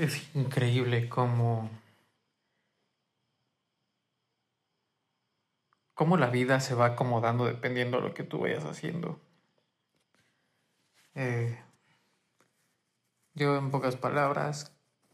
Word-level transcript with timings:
Es 0.00 0.34
increíble 0.34 1.08
cómo, 1.08 1.70
cómo 5.94 6.16
la 6.16 6.30
vida 6.30 6.58
se 6.58 6.74
va 6.74 6.86
acomodando 6.86 7.44
dependiendo 7.44 7.98
de 7.98 8.08
lo 8.08 8.12
que 8.12 8.24
tú 8.24 8.40
vayas 8.40 8.64
haciendo. 8.64 9.20
Eh, 11.14 11.56
yo 13.34 13.56
en 13.56 13.70
pocas 13.70 13.94
palabras 13.94 14.72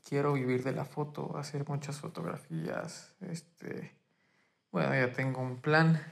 quiero 0.08 0.32
vivir 0.32 0.64
de 0.64 0.72
la 0.72 0.86
foto, 0.86 1.36
hacer 1.36 1.68
muchas 1.68 2.00
fotografías. 2.00 3.14
Este, 3.20 3.92
bueno, 4.72 4.94
ya 4.94 5.12
tengo 5.12 5.42
un 5.42 5.60
plan 5.60 6.02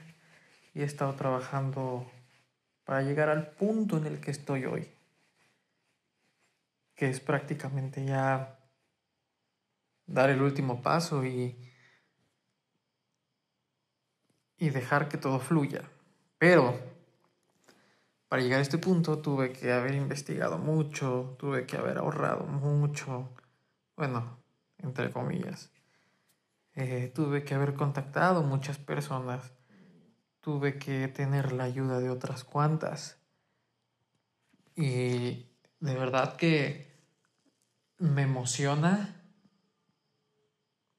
y 0.75 0.81
he 0.81 0.85
estado 0.85 1.15
trabajando 1.15 2.05
para 2.83 3.01
llegar 3.01 3.29
al 3.29 3.49
punto 3.49 3.97
en 3.97 4.05
el 4.05 4.19
que 4.19 4.29
estoy 4.29 4.65
hoy, 4.65 4.87
que 6.93 7.09
es 7.09 7.19
prácticamente 7.19 8.05
ya 8.05 8.57
dar 10.09 10.29
el 10.29 10.41
último 10.41 10.81
paso 10.81 11.23
y, 11.23 11.55
y 14.57 14.69
dejar 14.69 15.07
que 15.07 15.17
todo 15.17 15.39
fluya. 15.39 15.83
Pero 16.37 16.77
para 18.27 18.41
llegar 18.41 18.59
a 18.59 18.63
este 18.63 18.77
punto 18.77 19.19
tuve 19.19 19.53
que 19.53 19.71
haber 19.71 19.95
investigado 19.95 20.57
mucho, 20.57 21.35
tuve 21.39 21.65
que 21.65 21.77
haber 21.77 21.97
ahorrado 21.97 22.45
mucho, 22.45 23.29
bueno, 23.95 24.39
entre 24.77 25.11
comillas. 25.11 25.71
Eh, 26.75 27.11
tuve 27.13 27.43
que 27.43 27.55
haber 27.55 27.73
contactado 27.73 28.43
muchas 28.43 28.77
personas, 28.77 29.51
tuve 30.41 30.77
que 30.77 31.07
tener 31.07 31.51
la 31.51 31.65
ayuda 31.65 31.99
de 31.99 32.09
otras 32.09 32.43
cuantas. 32.43 33.19
Y 34.75 35.47
de 35.79 35.95
verdad 35.95 36.35
que 36.37 36.89
me 37.97 38.21
emociona 38.21 39.18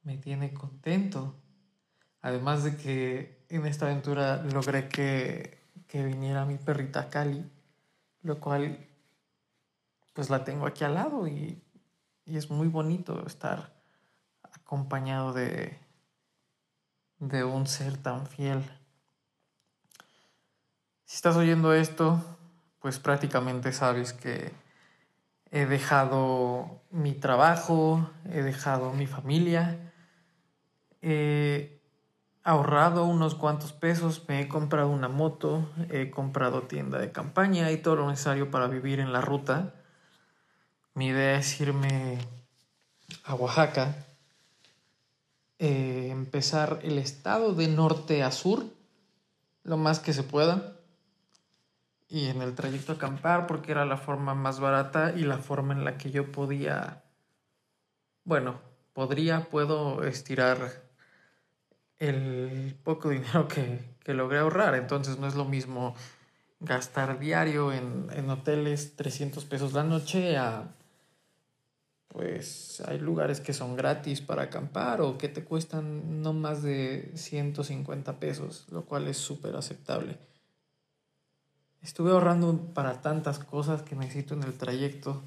me 0.02 0.16
tiene 0.16 0.52
contento. 0.52 1.34
Además 2.22 2.64
de 2.64 2.76
que 2.76 3.44
en 3.48 3.66
esta 3.66 3.86
aventura 3.86 4.42
logré 4.42 4.88
que, 4.88 5.58
que 5.86 6.04
viniera 6.04 6.44
mi 6.44 6.58
perrita 6.58 7.08
Cali, 7.08 7.50
lo 8.22 8.40
cual 8.40 8.86
pues 10.12 10.30
la 10.30 10.44
tengo 10.44 10.66
aquí 10.66 10.84
al 10.84 10.94
lado 10.94 11.26
y, 11.26 11.62
y 12.24 12.36
es 12.36 12.50
muy 12.50 12.68
bonito 12.68 13.26
estar 13.26 13.72
acompañado 14.42 15.32
de, 15.32 15.78
de 17.18 17.44
un 17.44 17.66
ser 17.66 17.96
tan 17.96 18.26
fiel. 18.26 18.62
Si 21.04 21.16
estás 21.16 21.36
oyendo 21.36 21.72
esto, 21.74 22.22
pues 22.80 22.98
prácticamente 22.98 23.72
sabes 23.72 24.12
que 24.12 24.52
he 25.50 25.66
dejado 25.66 26.82
mi 26.90 27.14
trabajo, 27.14 28.10
he 28.30 28.42
dejado 28.42 28.92
mi 28.92 29.06
familia, 29.06 29.89
he 31.02 31.80
ahorrado 32.42 33.04
unos 33.04 33.34
cuantos 33.34 33.72
pesos, 33.72 34.24
me 34.28 34.40
he 34.40 34.48
comprado 34.48 34.88
una 34.88 35.08
moto, 35.08 35.68
he 35.90 36.10
comprado 36.10 36.62
tienda 36.62 36.98
de 36.98 37.12
campaña 37.12 37.70
y 37.70 37.78
todo 37.78 37.96
lo 37.96 38.10
necesario 38.10 38.50
para 38.50 38.66
vivir 38.66 39.00
en 39.00 39.12
la 39.12 39.20
ruta. 39.20 39.74
Mi 40.94 41.08
idea 41.08 41.38
es 41.38 41.60
irme 41.60 42.18
a 43.24 43.34
Oaxaca, 43.34 44.06
eh, 45.58 46.08
empezar 46.10 46.80
el 46.82 46.98
estado 46.98 47.54
de 47.54 47.68
norte 47.68 48.22
a 48.22 48.32
sur 48.32 48.64
lo 49.62 49.76
más 49.76 50.00
que 50.00 50.12
se 50.12 50.22
pueda 50.22 50.76
y 52.08 52.26
en 52.26 52.42
el 52.42 52.54
trayecto 52.54 52.92
acampar 52.92 53.46
porque 53.46 53.70
era 53.70 53.84
la 53.84 53.96
forma 53.96 54.34
más 54.34 54.58
barata 54.58 55.12
y 55.16 55.20
la 55.20 55.38
forma 55.38 55.74
en 55.74 55.84
la 55.84 55.96
que 55.96 56.10
yo 56.10 56.32
podía, 56.32 57.04
bueno, 58.24 58.60
podría, 58.94 59.48
puedo 59.48 60.02
estirar 60.02 60.89
el 62.00 62.76
poco 62.82 63.10
dinero 63.10 63.46
que, 63.46 63.88
logré 64.12 64.38
ahorrar. 64.40 64.74
Entonces 64.74 65.20
no 65.20 65.28
es 65.28 65.36
lo 65.36 65.44
mismo 65.44 65.94
gastar 66.58 67.20
diario 67.20 67.72
en, 67.72 68.08
en, 68.12 68.28
hoteles 68.28 68.96
300 68.96 69.44
pesos 69.44 69.72
la 69.72 69.84
noche 69.84 70.36
a 70.36 70.74
pues 72.08 72.82
hay 72.86 72.98
lugares 72.98 73.40
que 73.40 73.52
son 73.52 73.76
gratis 73.76 74.20
para 74.20 74.42
acampar 74.42 75.00
o 75.00 75.16
que 75.16 75.28
te 75.28 75.44
cuestan 75.44 76.22
no 76.22 76.32
más 76.32 76.60
de 76.60 77.12
150 77.14 78.18
pesos, 78.18 78.66
lo 78.70 78.84
cual 78.84 79.06
es 79.06 79.16
súper 79.16 79.54
aceptable. 79.54 80.18
Estuve 81.82 82.10
ahorrando 82.10 82.74
para 82.74 83.00
tantas 83.00 83.38
cosas 83.38 83.82
que 83.82 83.94
necesito 83.94 84.34
en 84.34 84.42
el 84.42 84.54
trayecto. 84.54 85.22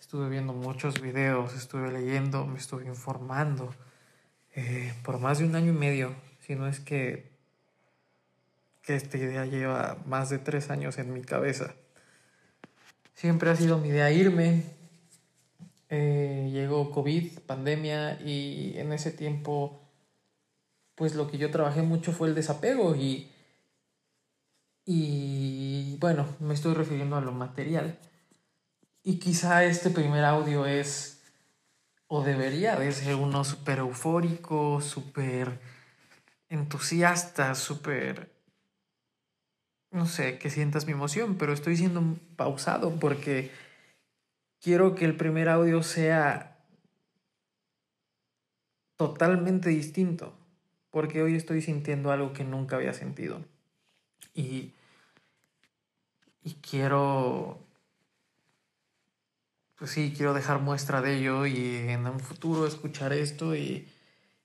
Estuve 0.00 0.30
viendo 0.30 0.54
muchos 0.54 1.00
videos, 1.00 1.54
estuve 1.54 1.92
leyendo, 1.92 2.46
me 2.46 2.58
estuve 2.58 2.86
informando. 2.86 3.68
Eh, 4.54 4.92
por 5.02 5.18
más 5.18 5.38
de 5.38 5.46
un 5.46 5.54
año 5.54 5.72
y 5.72 5.76
medio, 5.76 6.14
si 6.40 6.54
no 6.54 6.66
es 6.66 6.80
que, 6.80 7.32
que 8.82 8.96
esta 8.96 9.16
idea 9.16 9.46
lleva 9.46 9.98
más 10.06 10.28
de 10.30 10.38
tres 10.38 10.70
años 10.70 10.98
en 10.98 11.12
mi 11.12 11.22
cabeza. 11.22 11.74
Siempre 13.14 13.50
ha 13.50 13.56
sido 13.56 13.78
mi 13.78 13.88
idea 13.88 14.10
irme. 14.10 14.64
Eh, 15.88 16.50
llegó 16.52 16.90
COVID, 16.90 17.40
pandemia 17.40 18.20
y 18.22 18.74
en 18.78 18.92
ese 18.92 19.10
tiempo 19.10 19.82
pues 20.94 21.14
lo 21.14 21.30
que 21.30 21.38
yo 21.38 21.50
trabajé 21.50 21.82
mucho 21.82 22.12
fue 22.12 22.28
el 22.28 22.34
desapego 22.34 22.94
y, 22.94 23.30
y 24.86 25.96
bueno, 25.98 26.26
me 26.40 26.54
estoy 26.54 26.74
refiriendo 26.74 27.16
a 27.16 27.20
lo 27.20 27.32
material. 27.32 27.98
Y 29.02 29.18
quizá 29.18 29.64
este 29.64 29.90
primer 29.90 30.24
audio 30.24 30.64
es 30.64 31.11
o 32.14 32.22
debería 32.22 32.76
de 32.76 32.92
ser 32.92 33.14
uno 33.14 33.42
súper 33.42 33.78
eufórico, 33.78 34.82
súper 34.82 35.58
entusiasta, 36.50 37.54
súper... 37.54 38.30
No 39.90 40.04
sé, 40.04 40.38
que 40.38 40.50
sientas 40.50 40.84
mi 40.84 40.92
emoción, 40.92 41.36
pero 41.38 41.54
estoy 41.54 41.74
siendo 41.74 42.02
pausado 42.36 42.96
porque 43.00 43.50
quiero 44.60 44.94
que 44.94 45.06
el 45.06 45.16
primer 45.16 45.48
audio 45.48 45.82
sea 45.82 46.62
totalmente 48.98 49.70
distinto, 49.70 50.34
porque 50.90 51.22
hoy 51.22 51.34
estoy 51.34 51.62
sintiendo 51.62 52.12
algo 52.12 52.34
que 52.34 52.44
nunca 52.44 52.76
había 52.76 52.92
sentido. 52.92 53.42
Y, 54.34 54.74
y 56.42 56.56
quiero 56.60 57.71
pues 59.76 59.90
sí, 59.90 60.12
quiero 60.16 60.34
dejar 60.34 60.60
muestra 60.60 61.02
de 61.02 61.18
ello 61.18 61.46
y 61.46 61.76
en 61.88 62.06
un 62.06 62.20
futuro 62.20 62.66
escuchar 62.66 63.12
esto 63.12 63.56
y, 63.56 63.88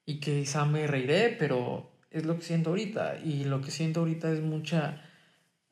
y 0.06 0.20
quizá 0.20 0.66
me 0.66 0.88
reiré, 0.88 1.36
pero 1.38 1.92
es 2.10 2.26
lo 2.26 2.38
que 2.38 2.44
siento 2.44 2.72
ahorita. 2.72 3.18
Y 3.20 3.44
lo 3.44 3.62
que 3.62 3.72
siento 3.72 4.00
ahorita 4.02 4.32
es 4.32 4.42
mucha 4.42 5.04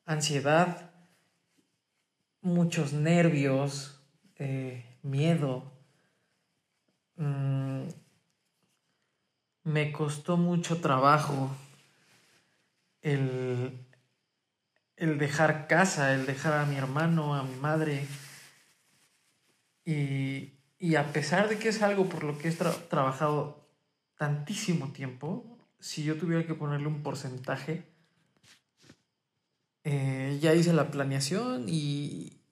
ansiedad, 0.04 0.90
muchos 2.40 2.92
nervios, 2.92 4.00
eh, 4.36 4.98
miedo. 5.02 5.72
Mm, 7.16 7.88
me 9.64 9.90
costó 9.90 10.36
mucho 10.36 10.80
trabajo 10.80 11.50
el, 13.02 13.86
el 14.96 15.18
dejar 15.18 15.66
casa, 15.66 16.14
el 16.14 16.26
dejar 16.26 16.52
a 16.52 16.66
mi 16.66 16.76
hermano, 16.76 17.34
a 17.34 17.42
mi 17.42 17.56
madre 17.56 18.06
y, 19.86 20.96
a 20.96 21.12
pesar 21.12 21.48
de 21.48 21.58
que 21.58 21.68
es 21.68 21.80
algo 21.80 22.08
por 22.08 22.24
lo 22.24 22.36
que 22.38 22.48
he 22.48 22.52
trabajado 22.52 23.70
tantísimo 24.18 24.92
tiempo, 24.92 25.58
si 25.78 26.02
yo 26.02 26.18
tuviera 26.18 26.44
que 26.44 26.54
ponerle 26.54 26.88
un 26.88 27.02
porcentaje, 27.02 27.84
eh, 29.84 30.38
ya 30.42 30.52
hice 30.54 30.72
la 30.72 30.90
planeación 30.90 31.66
y, 31.68 32.42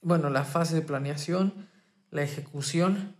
bueno, 0.00 0.30
la 0.30 0.44
fase 0.44 0.74
de 0.74 0.82
planeación, 0.82 1.68
la 2.10 2.22
ejecución, 2.22 3.16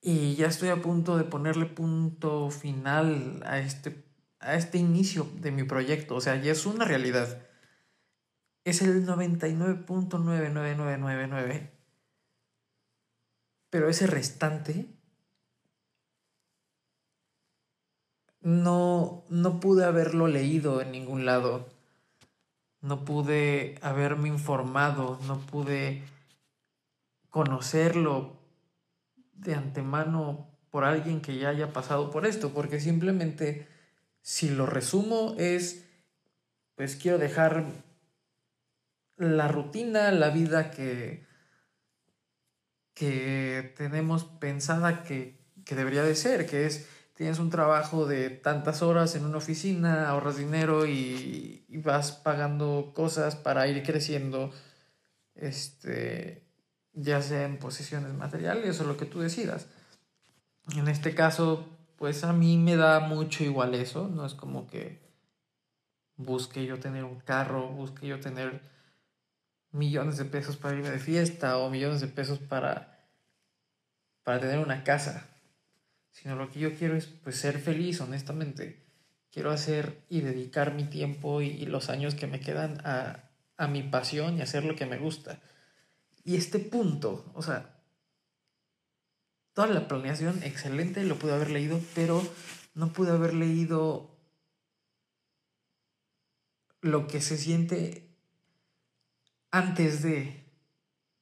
y 0.00 0.34
ya 0.36 0.46
estoy 0.46 0.70
a 0.70 0.80
punto 0.80 1.18
de 1.18 1.24
ponerle 1.24 1.66
punto 1.66 2.50
final 2.50 3.42
a 3.44 3.58
este, 3.58 4.04
a 4.38 4.54
este 4.54 4.78
inicio 4.78 5.28
de 5.40 5.50
mi 5.50 5.64
proyecto. 5.64 6.14
O 6.14 6.20
sea, 6.20 6.36
ya 6.36 6.52
es 6.52 6.64
una 6.64 6.84
realidad 6.84 7.45
es 8.66 8.82
el 8.82 9.06
99.99999. 9.06 11.70
Pero 13.70 13.88
ese 13.88 14.06
restante 14.08 14.86
no, 18.40 19.22
no 19.28 19.60
pude 19.60 19.84
haberlo 19.84 20.26
leído 20.26 20.80
en 20.80 20.90
ningún 20.90 21.24
lado. 21.24 21.68
No 22.80 23.04
pude 23.04 23.78
haberme 23.82 24.26
informado, 24.28 25.20
no 25.28 25.38
pude 25.38 26.02
conocerlo 27.30 28.36
de 29.34 29.54
antemano 29.54 30.48
por 30.70 30.82
alguien 30.82 31.20
que 31.20 31.38
ya 31.38 31.50
haya 31.50 31.72
pasado 31.72 32.10
por 32.10 32.26
esto, 32.26 32.52
porque 32.52 32.80
simplemente 32.80 33.68
si 34.22 34.50
lo 34.50 34.66
resumo 34.66 35.36
es, 35.38 35.84
pues 36.74 36.96
quiero 36.96 37.18
dejar 37.18 37.85
la 39.16 39.48
rutina, 39.48 40.10
la 40.10 40.30
vida 40.30 40.70
que, 40.70 41.26
que 42.94 43.74
tenemos 43.76 44.24
pensada 44.24 45.02
que, 45.02 45.38
debería 45.66 46.02
de 46.02 46.14
ser, 46.14 46.46
que 46.46 46.66
es 46.66 46.88
tienes 47.14 47.38
un 47.38 47.50
trabajo 47.50 48.06
de 48.06 48.30
tantas 48.30 48.82
horas 48.82 49.14
en 49.16 49.24
una 49.24 49.38
oficina, 49.38 50.08
ahorras 50.08 50.36
dinero 50.36 50.86
y, 50.86 51.64
vas 51.84 52.12
pagando 52.12 52.92
cosas 52.94 53.36
para 53.36 53.68
ir 53.68 53.82
creciendo, 53.82 54.50
este, 55.34 56.46
ya 56.94 57.22
sea 57.22 57.44
en 57.44 57.58
posesiones 57.58 58.12
materiales 58.14 58.80
o 58.80 58.84
lo 58.84 58.96
que 58.96 59.04
tú 59.04 59.20
decidas. 59.20 59.68
En 60.74 60.88
este 60.88 61.14
caso, 61.14 61.66
pues 61.96 62.24
a 62.24 62.32
mí 62.32 62.56
me 62.56 62.76
da 62.76 63.00
mucho 63.00 63.44
igual 63.44 63.74
eso, 63.74 64.08
no 64.08 64.26
es 64.26 64.34
como 64.34 64.66
que 64.66 65.00
busque 66.16 66.64
yo 66.64 66.80
tener 66.80 67.04
un 67.04 67.20
carro, 67.20 67.68
busque 67.68 68.06
yo 68.06 68.20
tener 68.20 68.75
millones 69.76 70.16
de 70.16 70.24
pesos 70.24 70.56
para 70.56 70.76
irme 70.76 70.90
de 70.90 70.98
fiesta 70.98 71.58
o 71.58 71.70
millones 71.70 72.00
de 72.00 72.08
pesos 72.08 72.38
para, 72.38 72.98
para 74.22 74.40
tener 74.40 74.58
una 74.58 74.82
casa, 74.84 75.28
sino 76.10 76.34
lo 76.34 76.50
que 76.50 76.60
yo 76.60 76.74
quiero 76.74 76.96
es 76.96 77.06
pues 77.06 77.36
ser 77.36 77.58
feliz, 77.58 78.00
honestamente. 78.00 78.84
Quiero 79.30 79.50
hacer 79.50 80.02
y 80.08 80.22
dedicar 80.22 80.74
mi 80.74 80.84
tiempo 80.84 81.42
y, 81.42 81.66
los 81.66 81.90
años 81.90 82.14
que 82.14 82.26
me 82.26 82.40
quedan 82.40 82.80
a, 82.86 83.30
a 83.58 83.68
mi 83.68 83.82
pasión 83.82 84.38
y 84.38 84.40
hacer 84.40 84.64
lo 84.64 84.74
que 84.76 84.86
me 84.86 84.98
gusta. 84.98 85.40
Y 86.24 86.36
este 86.36 86.58
punto, 86.58 87.30
o 87.34 87.42
sea, 87.42 87.82
toda 89.52 89.68
la 89.68 89.88
planeación 89.88 90.42
excelente, 90.42 91.04
lo 91.04 91.16
pude 91.16 91.34
haber 91.34 91.50
leído, 91.50 91.78
pero 91.94 92.22
no 92.74 92.92
pude 92.92 93.10
haber 93.10 93.34
leído 93.34 94.16
lo 96.80 97.06
que 97.06 97.20
se 97.20 97.36
siente 97.36 98.05
antes 99.58 100.02
de, 100.02 100.44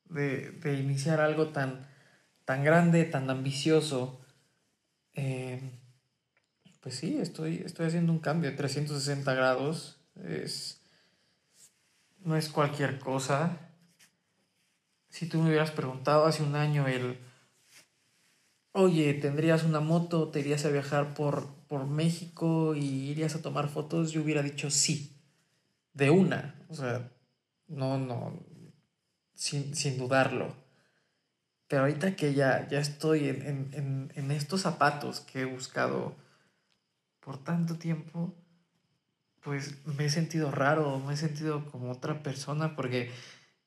de, 0.08 0.78
iniciar 0.78 1.20
algo 1.20 1.48
tan, 1.48 1.86
tan 2.44 2.64
grande, 2.64 3.04
tan 3.04 3.31
ambicioso. 3.31 4.20
Eh, 5.14 5.60
pues 6.81 6.96
sí, 6.96 7.19
estoy, 7.19 7.62
estoy 7.64 7.86
haciendo 7.86 8.12
un 8.12 8.19
cambio 8.19 8.50
de 8.50 8.56
360 8.56 9.34
grados. 9.34 10.00
Es, 10.22 10.81
no 12.19 12.36
es 12.36 12.48
cualquier 12.48 12.98
cosa. 12.98 13.58
Si 15.08 15.28
tú 15.28 15.38
me 15.38 15.48
hubieras 15.48 15.70
preguntado 15.70 16.26
hace 16.26 16.42
un 16.42 16.56
año 16.56 16.88
el 16.88 17.19
oye, 18.75 19.14
tendrías 19.14 19.62
una 19.62 19.78
moto, 19.78 20.28
te 20.28 20.40
irías 20.40 20.64
a 20.64 20.70
viajar 20.70 21.14
por, 21.14 21.46
por 21.69 21.86
México 21.86 22.75
y 22.75 23.08
irías 23.10 23.36
a 23.36 23.42
tomar 23.42 23.69
fotos, 23.69 24.10
yo 24.10 24.20
hubiera 24.20 24.42
dicho 24.42 24.69
sí, 24.69 25.16
de 25.92 26.10
una, 26.10 26.56
o 26.69 26.75
sea, 26.75 27.13
no, 27.69 27.99
no, 27.99 28.38
sin, 29.34 29.75
sin 29.75 29.99
dudarlo. 29.99 30.55
Pero 31.66 31.82
ahorita 31.82 32.14
que 32.16 32.34
ya, 32.34 32.69
ya 32.69 32.78
estoy 32.78 33.28
en, 33.28 33.70
en, 33.72 34.12
en 34.14 34.31
estos 34.31 34.62
zapatos 34.62 35.20
que 35.20 35.43
he 35.43 35.44
buscado 35.44 36.14
por 37.20 37.43
tanto 37.43 37.76
tiempo, 37.76 38.34
pues 39.40 39.84
me 39.87 40.06
he 40.06 40.11
sentido 40.11 40.50
raro, 40.50 40.99
me 41.00 41.14
he 41.14 41.16
sentido 41.16 41.70
como 41.70 41.90
otra 41.90 42.22
persona 42.22 42.76
porque 42.76 43.11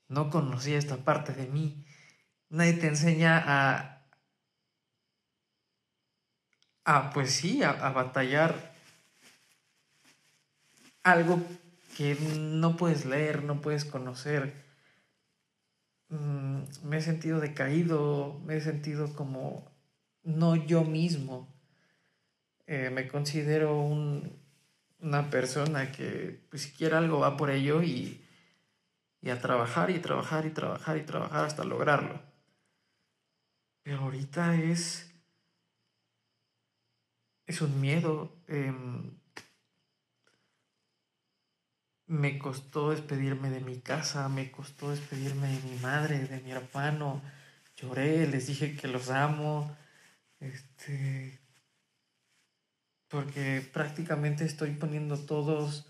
no 0.08 0.30
conocía 0.30 0.78
esta 0.78 0.98
parte 0.98 1.34
de 1.34 1.48
mí. 1.48 1.86
Nadie 2.50 2.74
te 2.74 2.88
enseña 2.88 3.44
a, 3.46 3.98
Ah, 6.90 7.12
pues 7.14 7.34
sí, 7.34 7.62
a, 7.64 7.74
batallar 7.90 8.72
algo 11.04 11.42
que 11.98 12.16
no 12.40 12.78
puedes 12.78 13.06
leer, 13.06 13.44
no 13.44 13.60
puedes 13.60 13.84
conocer. 13.84 14.54
Mm, 16.10 16.62
me 16.84 16.98
he 16.98 17.02
sentido 17.02 17.40
decaído, 17.40 18.40
me 18.46 18.58
he 18.58 18.62
sentido 18.62 19.16
como 19.16 19.72
no 20.24 20.56
yo 20.56 20.84
mismo. 20.84 21.48
Eh, 22.68 22.92
me 22.92 23.08
considero 23.08 23.82
una 25.00 25.30
persona 25.32 25.92
que 25.92 26.40
pues, 26.52 26.62
si 26.64 26.72
quiere 26.72 26.96
algo 26.98 27.20
va 27.20 27.36
por 27.36 27.50
ello 27.50 27.82
y, 27.82 28.24
y 29.22 29.30
a 29.32 29.42
trabajar 29.42 29.90
y 29.90 29.98
trabajar 29.98 30.46
y 30.46 30.52
trabajar 30.52 30.98
y 30.98 31.02
trabajar 31.04 31.46
hasta 31.46 31.64
lograrlo. 31.64 32.22
Pero 33.82 34.02
ahorita 34.02 34.56
es 34.56 35.12
es 37.48 37.62
un 37.62 37.82
miedo. 37.82 38.36
Em, 38.48 39.18
me 42.08 42.40
costó 42.40 42.92
despedirme 42.92 43.50
de 43.50 43.62
mi 43.62 43.80
casa, 43.80 44.30
me 44.30 44.52
costó 44.52 44.92
despedirme 44.92 45.48
de 45.48 45.62
mi 45.70 45.78
madre, 45.80 46.20
de 46.28 46.40
mi 46.42 46.52
hermano. 46.52 47.22
Lloré, 47.76 48.28
les 48.28 48.48
dije 48.48 48.76
que 48.76 48.88
los 48.88 49.10
amo. 49.10 49.76
Este. 50.40 51.40
Porque 53.10 53.62
prácticamente 53.74 54.46
estoy 54.46 54.72
poniendo 54.72 55.18
todos. 55.18 55.88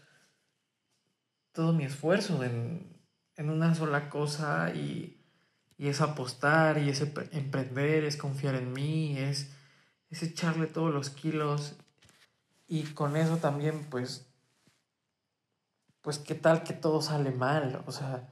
todo 1.51 1.73
mi 1.73 1.85
esfuerzo 1.85 2.43
en, 2.43 2.99
en 3.35 3.49
una 3.49 3.73
sola 3.75 4.09
cosa 4.09 4.73
y, 4.75 5.23
y 5.77 5.87
es 5.87 6.01
apostar 6.01 6.77
y 6.77 6.89
es 6.89 7.01
emprender, 7.31 8.03
es 8.03 8.17
confiar 8.17 8.55
en 8.55 8.73
mí, 8.73 9.17
es 9.17 9.51
es 10.09 10.23
echarle 10.23 10.67
todos 10.67 10.93
los 10.93 11.09
kilos 11.09 11.75
y 12.67 12.83
con 12.83 13.15
eso 13.15 13.37
también 13.37 13.85
pues 13.89 14.26
pues 16.07 16.19
qué 16.19 16.35
tal 16.35 16.63
que 16.63 16.71
todo 16.71 17.01
sale 17.01 17.31
mal, 17.31 17.83
o 17.85 17.91
sea, 17.91 18.29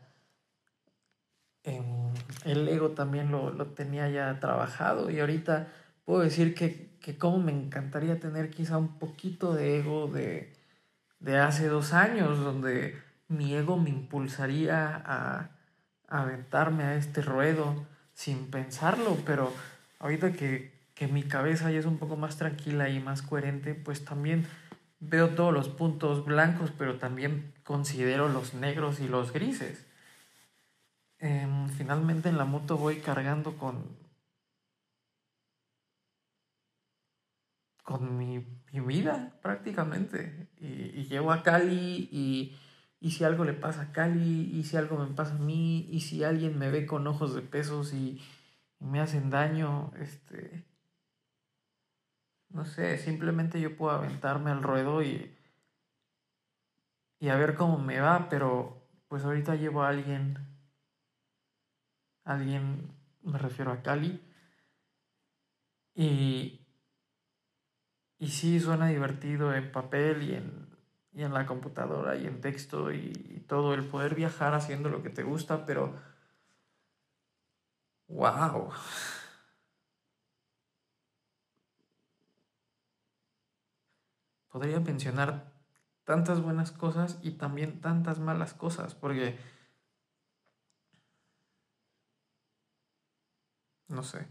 el 2.45 2.69
ego 2.69 2.92
también 2.92 3.31
lo, 3.31 3.51
tenía 3.66 4.07
ya 4.07 4.39
trabajado. 4.39 5.10
Y 5.10 5.19
ahorita 5.19 5.68
puedo 6.06 6.22
decir 6.22 6.56
que, 6.56 6.98
que 7.01 7.18
como 7.18 7.39
me 7.39 7.51
encantaría 7.51 8.18
tener 8.18 8.50
quizá 8.50 8.77
un 8.77 8.98
poquito 8.98 9.54
de 9.54 9.80
ego 9.80 10.07
de, 10.07 10.54
de 11.19 11.38
hace 11.38 11.68
dos 11.68 11.92
años, 11.92 12.39
donde 12.39 12.98
mi 13.27 13.54
ego 13.54 13.75
me 13.75 13.89
impulsaría 13.89 14.95
a, 14.95 15.50
a 16.07 16.21
aventarme 16.21 16.86
a 16.86 16.95
este 16.95 17.21
ruedo 17.21 17.86
sin 18.13 18.50
pensarlo, 18.51 19.18
pero 19.25 19.51
ahorita 20.00 20.31
que, 20.31 20.71
que 20.94 21.10
mi 21.10 21.24
cabeza 21.24 21.71
ya 21.71 21.80
es 21.80 21.86
un 21.86 21.98
poco 21.98 22.16
más 22.16 22.38
tranquila 22.38 22.88
y 22.88 23.01
más 23.01 23.21
coherente, 23.21 23.75
pues 23.75 24.06
también 24.06 24.48
veo 25.01 25.31
todos 25.31 25.54
los 25.54 25.68
puntos 25.68 26.24
blancos, 26.24 26.71
pero 26.78 27.00
también 27.00 27.54
considero 27.66 28.30
los 28.30 28.54
negros 28.54 29.02
y 29.02 29.08
los 29.10 29.34
grises. 29.34 29.86
Em, 31.20 31.68
finalmente 31.70 32.30
en 32.30 32.38
la 32.38 32.46
moto 32.46 32.78
voy 32.78 32.98
cargando 32.98 33.57
con, 33.57 33.98
con 37.84 38.18
mi, 38.18 38.45
vida 38.86 39.40
prácticamente. 39.42 40.50
Y, 40.57 41.06
llego 41.06 41.31
a 41.31 41.42
Cali 41.44 42.07
y, 42.12 42.56
y, 43.00 43.12
si 43.12 43.24
algo 43.24 43.45
le 43.45 43.54
pasa 43.54 43.81
a 43.84 43.92
Cali, 43.92 44.52
y 44.54 44.64
si 44.64 44.78
algo 44.78 44.98
me 44.98 45.14
pasa 45.16 45.36
a 45.36 45.40
mí, 45.40 45.88
y 45.90 46.02
si 46.02 46.24
alguien 46.24 46.60
me 46.60 46.69
ve 46.69 46.86
con 46.86 47.07
ojos 47.07 47.34
de 47.34 47.42
pesos 47.42 47.94
y 47.94 48.22
me 48.80 49.00
hacen 49.00 49.30
daño, 49.31 49.92
este, 50.00 50.66
no 52.50 52.66
sé, 52.66 52.98
simplemente 53.00 53.60
yo 53.62 53.76
puedo 53.76 53.95
aventarme 53.95 54.52
al 54.52 54.62
ruedo 54.62 55.02
y, 55.02 55.36
y 57.19 57.30
a 57.30 57.36
ver 57.36 57.56
cómo 57.56 57.78
me 57.78 58.00
va, 58.00 58.30
pero 58.30 58.88
pues 59.07 59.24
ahorita 59.24 59.56
llevo 59.56 59.84
a 59.84 59.90
alguien, 59.90 60.38
alguien, 62.24 62.92
me 63.24 63.38
refiero 63.38 63.72
a 63.72 63.81
Cali, 63.81 64.22
y, 65.94 66.66
y 68.19 68.28
sí 68.28 68.60
suena 68.60 68.88
divertido 68.88 69.54
en 69.54 69.72
papel 69.72 70.24
y 70.24 70.36
en, 70.36 70.68
y 71.14 71.24
en 71.24 71.34
la 71.34 71.45
computadora 71.45 72.16
y 72.18 72.28
en 72.28 72.42
texto 72.42 72.92
y, 72.92 73.12
y 73.30 73.40
todo, 73.48 73.74
el 73.74 73.86
poder 73.88 74.16
viajar 74.16 74.54
haciendo 74.54 74.90
lo 74.90 75.04
que 75.04 75.10
te 75.10 75.24
gusta, 75.24 75.66
pero... 75.66 75.94
¡Wow! 78.07 78.72
podría 84.56 84.80
mencionar 84.80 85.55
tantas 86.06 86.42
buenas 86.42 86.71
cosas 86.71 87.19
y 87.24 87.31
también 87.31 87.81
tantas 87.81 88.19
malas 88.19 88.54
cosas, 88.54 88.94
porque, 88.95 89.38
no 93.88 94.04
sé, 94.04 94.28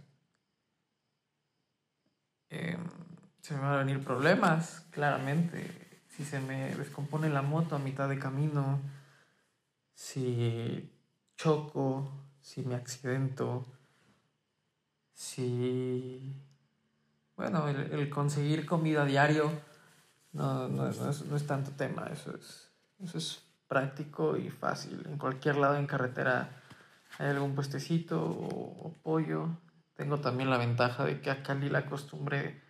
em, 2.48 2.80
se 3.40 3.54
me 3.54 3.60
van 3.60 3.72
a 3.74 3.76
venir 3.78 4.02
problemas, 4.04 4.86
claramente, 4.90 6.00
si 6.08 6.24
se 6.24 6.40
me 6.40 6.74
descompone 6.76 7.28
la 7.28 7.42
moto 7.42 7.76
a 7.76 7.80
mitad 7.80 8.08
de 8.08 8.18
camino, 8.18 8.80
si 9.94 10.90
choco, 11.36 12.08
si 12.40 12.62
me 12.62 12.76
accidento, 12.76 13.66
si, 15.12 16.40
bueno, 17.36 17.68
el, 17.68 17.92
el 17.92 18.10
conseguir 18.10 18.64
comida 18.64 19.02
a 19.02 19.06
diario, 19.06 19.50
no, 20.34 20.68
no, 20.68 20.90
no, 20.90 21.10
es, 21.10 21.24
no 21.24 21.36
es 21.36 21.46
tanto 21.46 21.70
tema, 21.70 22.08
eso 22.12 22.34
es, 22.36 22.68
eso 23.00 23.18
es 23.18 23.42
práctico 23.68 24.36
y 24.36 24.50
fácil. 24.50 25.06
En 25.06 25.16
cualquier 25.16 25.56
lado 25.56 25.76
en 25.76 25.86
carretera 25.86 26.50
hay 27.18 27.28
algún 27.28 27.54
puestecito 27.54 28.20
o, 28.20 28.92
pollo. 29.02 29.48
Tengo 29.94 30.18
también 30.18 30.50
la 30.50 30.58
ventaja 30.58 31.04
de 31.04 31.20
que 31.20 31.30
acá 31.30 31.54
ni 31.54 31.68
la 31.68 31.86
costumbre 31.86 32.60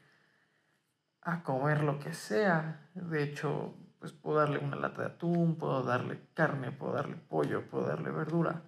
a 1.23 1.43
comer 1.43 1.83
lo 1.83 1.99
que 1.99 2.13
sea. 2.13 2.91
De 2.95 3.23
hecho, 3.23 3.75
pues 3.99 4.13
puedo 4.13 4.39
darle 4.39 4.59
una 4.59 4.77
lata 4.77 5.01
de 5.01 5.09
atún, 5.09 5.57
puedo 5.57 5.83
darle 5.83 6.21
carne, 6.35 6.71
puedo 6.71 6.93
darle 6.93 7.17
pollo, 7.17 7.67
puedo 7.71 7.87
darle 7.87 8.11
verdura. 8.11 8.63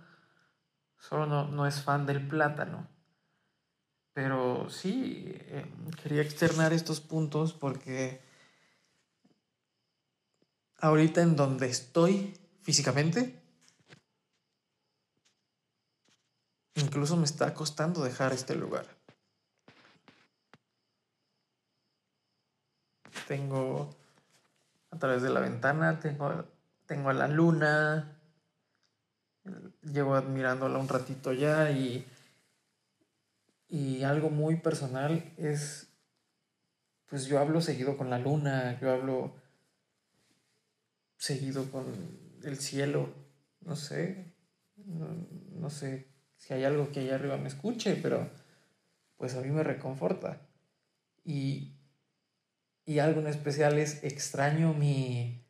Solo 0.96 1.26
no, 1.26 1.48
no 1.48 1.66
es 1.66 1.82
fan 1.82 2.06
del 2.06 2.26
plátano. 2.26 2.88
Pero 4.14 4.70
sí, 4.70 5.24
eh, 5.26 5.70
quería 6.02 6.22
externar 6.22 6.72
estos 6.72 7.02
puntos 7.02 7.52
porque 7.52 8.25
ahorita 10.78 11.22
en 11.22 11.36
donde 11.36 11.66
estoy 11.66 12.38
físicamente, 12.62 13.40
incluso 16.74 17.16
me 17.16 17.24
está 17.24 17.54
costando 17.54 18.02
dejar 18.02 18.32
este 18.32 18.54
lugar. 18.54 18.86
Tengo 23.26 23.94
a 24.90 24.98
través 24.98 25.22
de 25.22 25.30
la 25.30 25.40
ventana, 25.40 25.98
tengo, 25.98 26.44
tengo 26.86 27.10
a 27.10 27.14
la 27.14 27.28
luna, 27.28 28.18
llevo 29.82 30.14
admirándola 30.14 30.78
un 30.78 30.88
ratito 30.88 31.32
ya 31.32 31.70
y 31.70 32.06
y 33.68 34.04
algo 34.04 34.30
muy 34.30 34.56
personal 34.56 35.32
es, 35.36 35.88
pues 37.06 37.26
yo 37.26 37.40
hablo 37.40 37.60
seguido 37.60 37.96
con 37.96 38.10
la 38.10 38.18
luna, 38.18 38.78
yo 38.80 38.92
hablo 38.92 39.34
seguido 41.16 41.70
con 41.70 41.86
el 42.42 42.58
cielo, 42.58 43.12
no 43.60 43.76
sé, 43.76 44.34
no, 44.76 45.70
sé 45.70 46.08
si 46.36 46.54
hay 46.54 46.64
algo 46.64 46.92
que 46.92 47.00
allá 47.00 47.16
arriba 47.16 47.36
me 47.36 47.48
escuche, 47.48 47.98
pero 48.02 48.30
pues 49.16 49.34
a 49.34 49.40
mí 49.40 49.50
me 49.50 49.62
reconforta. 49.62 50.46
Y, 51.24 51.76
y 52.84 52.98
algo 52.98 53.20
en 53.20 53.26
especial 53.26 53.78
es 53.78 54.04
extraño 54.04 54.74
mi, 54.74 55.44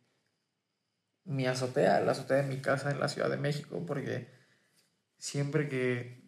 mi 1.25 1.47
azotea, 1.47 2.01
la 2.01 2.13
azotea 2.13 2.39
de 2.39 2.49
mi 2.49 2.61
casa 2.61 2.91
en 2.91 3.01
la 3.01 3.09
Ciudad 3.09 3.29
de 3.29 3.37
México, 3.37 3.85
porque 3.87 4.29
siempre 5.19 5.69
que 5.69 6.27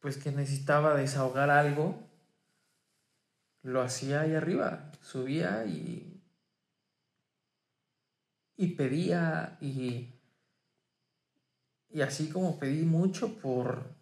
pues 0.00 0.16
que 0.16 0.30
necesitaba 0.30 0.94
desahogar 0.94 1.50
algo, 1.50 2.08
lo 3.62 3.82
hacía 3.82 4.22
ahí 4.22 4.34
arriba, 4.34 4.92
subía 5.02 5.64
y, 5.66 6.07
y 8.58 8.74
pedía 8.74 9.56
y, 9.62 10.12
y 11.88 12.02
así 12.02 12.28
como 12.28 12.58
pedí 12.58 12.84
mucho 12.84 13.38
por, 13.38 13.94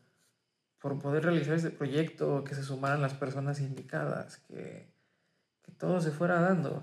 por 0.81 0.99
poder 0.99 1.25
realizar 1.25 1.55
este 1.55 1.71
proyecto, 1.71 2.43
que 2.43 2.57
se 2.57 2.65
sumaran 2.65 3.03
las 3.03 3.15
personas 3.15 3.61
indicadas, 3.61 4.39
que, 4.49 4.91
que 5.63 5.73
todo 5.73 6.01
se 6.01 6.11
fuera 6.11 6.41
dando, 6.41 6.83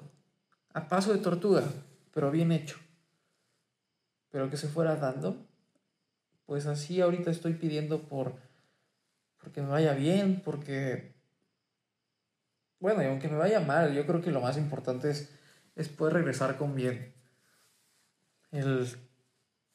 a 0.73 0.87
paso 0.87 1.11
de 1.11 1.19
tortuga, 1.19 1.63
pero 2.13 2.31
bien 2.31 2.51
hecho, 2.51 2.77
pero 4.29 4.49
que 4.49 4.55
se 4.57 4.69
fuera 4.69 4.95
dando, 4.95 5.45
pues 6.45 6.67
así 6.67 7.01
ahorita 7.01 7.31
estoy 7.31 7.55
pidiendo 7.55 8.03
por 8.03 8.35
porque 9.43 9.61
me 9.61 9.67
vaya 9.67 9.93
bien, 9.93 10.41
porque, 10.45 11.15
bueno, 12.79 13.03
y 13.03 13.07
aunque 13.07 13.27
me 13.27 13.35
vaya 13.35 13.59
mal, 13.59 13.93
yo 13.93 14.05
creo 14.05 14.21
que 14.21 14.31
lo 14.31 14.39
más 14.39 14.57
importante 14.57 15.09
es, 15.09 15.29
es 15.75 15.89
poder 15.89 16.13
regresar 16.13 16.55
con 16.55 16.75
bien. 16.75 17.13
El, 18.53 18.87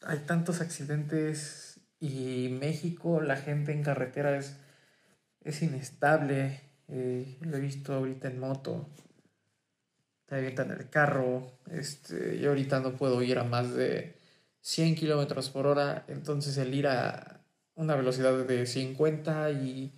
hay 0.03 0.21
tantos 0.21 0.61
accidentes 0.61 1.81
y 1.99 2.49
México, 2.49 3.21
la 3.21 3.37
gente 3.37 3.73
en 3.73 3.83
carretera 3.83 4.37
es, 4.39 4.57
es 5.43 5.63
inestable. 5.63 6.61
Eh, 6.87 7.37
lo 7.41 7.57
he 7.57 7.61
visto 7.61 7.93
ahorita 7.93 8.29
en 8.29 8.39
moto. 8.39 8.89
Te 10.27 10.37
avientan 10.37 10.71
el 10.71 10.89
carro. 10.89 11.59
Este, 11.71 12.39
yo 12.39 12.51
ahorita 12.51 12.79
no 12.79 12.97
puedo 12.97 13.21
ir 13.21 13.39
a 13.39 13.45
más 13.45 13.75
de 13.75 14.17
100 14.61 14.95
kilómetros 14.95 15.51
por 15.51 15.67
hora. 15.67 16.05
Entonces 16.07 16.57
el 16.57 16.73
ir 16.73 16.87
a, 16.87 17.41
una 17.75 17.97
velocidad 17.97 18.47
de 18.47 18.65
50 18.65 19.51
y, 19.51 19.93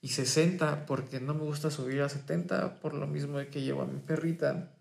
y 0.00 0.08
60 0.08 0.86
porque 0.86 1.20
no 1.20 1.34
me 1.34 1.42
gusta 1.42 1.70
subir 1.70 2.00
a 2.00 2.08
70 2.08 2.80
por 2.80 2.94
lo 2.94 3.06
mismo 3.06 3.38
que 3.50 3.60
llevo 3.60 3.82
a 3.82 3.86
mi 3.86 4.00
perrita. 4.00 4.72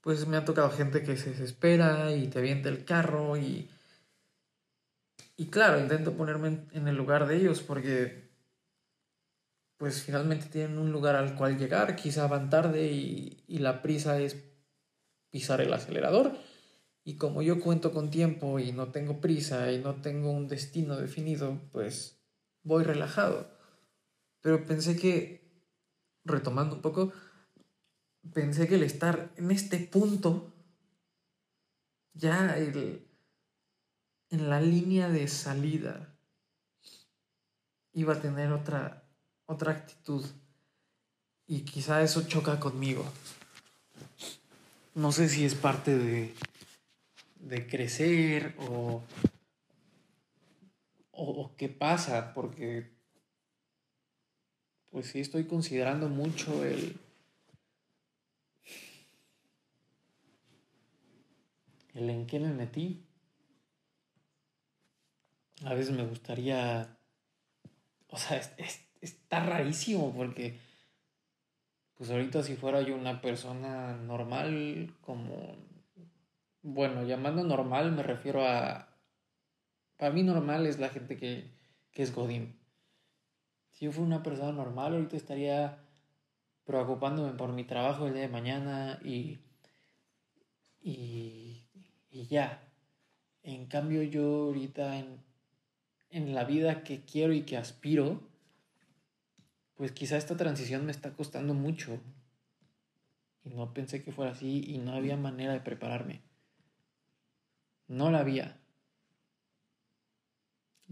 Pues 0.00 0.26
me 0.26 0.36
ha 0.36 0.44
tocado 0.44 0.70
gente 0.70 1.02
que 1.02 1.16
se 1.16 1.30
desespera 1.30 2.14
y 2.14 2.28
te 2.28 2.38
avienta 2.38 2.68
el 2.68 2.84
carro 2.84 3.36
y... 3.36 3.70
Y 5.36 5.46
claro, 5.46 5.80
intento 5.80 6.12
ponerme 6.12 6.66
en, 6.72 6.86
el 6.86 6.96
lugar 6.96 7.26
de 7.26 7.36
ellos 7.36 7.62
porque 7.62 8.28
pues 9.78 10.02
finalmente 10.02 10.46
tienen 10.46 10.76
un 10.76 10.92
lugar 10.92 11.16
al 11.16 11.34
cual 11.34 11.56
llegar, 11.56 11.96
quizá 11.96 12.26
van 12.26 12.50
tarde 12.50 12.88
y, 12.88 13.42
y 13.46 13.58
la 13.60 13.80
prisa 13.80 14.20
es 14.20 14.36
pisar 15.30 15.62
el 15.62 15.72
acelerador 15.72 16.36
y 17.04 17.16
como 17.16 17.42
yo 17.42 17.60
cuento 17.60 17.92
con 17.92 18.10
tiempo 18.10 18.58
y 18.58 18.72
no 18.72 18.88
tengo 18.88 19.20
prisa 19.20 19.72
y 19.72 19.78
no 19.78 19.96
tengo 19.96 20.30
un 20.30 20.48
destino 20.48 20.96
definido, 20.96 21.58
pues 21.72 22.20
voy 22.62 22.84
relajado. 22.84 23.50
Pero 24.40 24.64
pensé 24.64 24.96
que, 24.96 25.40
retomando 26.24 26.76
un 26.76 26.82
poco, 26.82 27.12
pensé 28.32 28.68
que 28.68 28.76
el 28.76 28.82
estar 28.82 29.30
en 29.36 29.50
este 29.50 29.78
punto, 29.78 30.52
ya 32.14 32.56
el, 32.56 33.06
en 34.30 34.50
la 34.50 34.60
línea 34.60 35.08
de 35.08 35.26
salida, 35.28 36.14
iba 37.92 38.14
a 38.14 38.20
tener 38.20 38.52
otra, 38.52 39.04
otra 39.46 39.72
actitud. 39.72 40.24
Y 41.46 41.62
quizá 41.62 42.02
eso 42.02 42.22
choca 42.22 42.60
conmigo. 42.60 43.04
No 44.94 45.12
sé 45.12 45.28
si 45.28 45.44
es 45.44 45.54
parte 45.54 45.96
de, 45.96 46.34
de 47.40 47.66
crecer 47.66 48.54
o, 48.58 49.02
o, 51.12 51.54
qué 51.56 51.68
pasa, 51.68 52.32
porque 52.34 52.90
pues 54.90 55.06
sí 55.06 55.20
estoy 55.20 55.44
considerando 55.44 56.08
mucho 56.08 56.64
el, 56.64 56.98
el 61.94 62.10
en 62.10 62.26
qué 62.26 62.40
me 62.40 62.52
metí. 62.52 63.04
A 65.64 65.74
veces 65.74 65.94
me 65.94 66.06
gustaría, 66.06 66.96
o 68.08 68.16
sea, 68.16 68.40
está 69.00 69.44
rarísimo 69.44 70.12
porque, 70.14 70.58
pues 71.96 72.10
ahorita 72.10 72.42
si 72.42 72.56
fuera 72.56 72.80
yo 72.80 72.94
una 72.94 73.20
persona 73.20 73.94
normal, 73.94 74.94
como 75.02 75.56
bueno, 76.62 77.04
llamando 77.04 77.42
normal 77.42 77.92
me 77.92 78.02
refiero 78.02 78.46
a... 78.46 78.88
Para 79.96 80.12
mí 80.12 80.22
normal 80.22 80.66
es 80.66 80.78
la 80.78 80.88
gente 80.88 81.16
que, 81.16 81.50
es 81.94 82.14
Godín. 82.14 82.58
Si 83.72 83.84
yo 83.84 83.92
fuera 83.92 84.06
una 84.06 84.22
persona 84.22 84.52
normal, 84.52 84.94
ahorita 84.94 85.16
estaría 85.16 85.78
preocupándome 86.64 87.32
por 87.32 87.52
mi 87.52 87.64
trabajo 87.64 88.06
el 88.06 88.14
día 88.14 88.22
de 88.22 88.28
mañana 88.28 89.00
y, 89.04 89.38
y, 90.80 91.49
y 92.10 92.26
ya. 92.26 92.62
En 93.42 93.66
cambio 93.66 94.02
yo 94.02 94.24
ahorita 94.44 94.98
en, 94.98 95.22
en 96.10 96.34
la 96.34 96.44
vida 96.44 96.82
que 96.82 97.04
quiero 97.04 97.32
y 97.32 97.42
que 97.42 97.56
aspiro, 97.56 98.20
pues 99.76 99.92
quizá 99.92 100.16
esta 100.16 100.36
transición 100.36 100.84
me 100.84 100.92
está 100.92 101.12
costando 101.12 101.54
mucho. 101.54 101.98
Y 103.44 103.50
no 103.50 103.72
pensé 103.72 104.02
que 104.02 104.12
fuera 104.12 104.32
así 104.32 104.62
y 104.66 104.78
no 104.78 104.92
había 104.92 105.16
manera 105.16 105.54
de 105.54 105.60
prepararme. 105.60 106.20
No 107.88 108.10
la 108.10 108.20
había. 108.20 108.58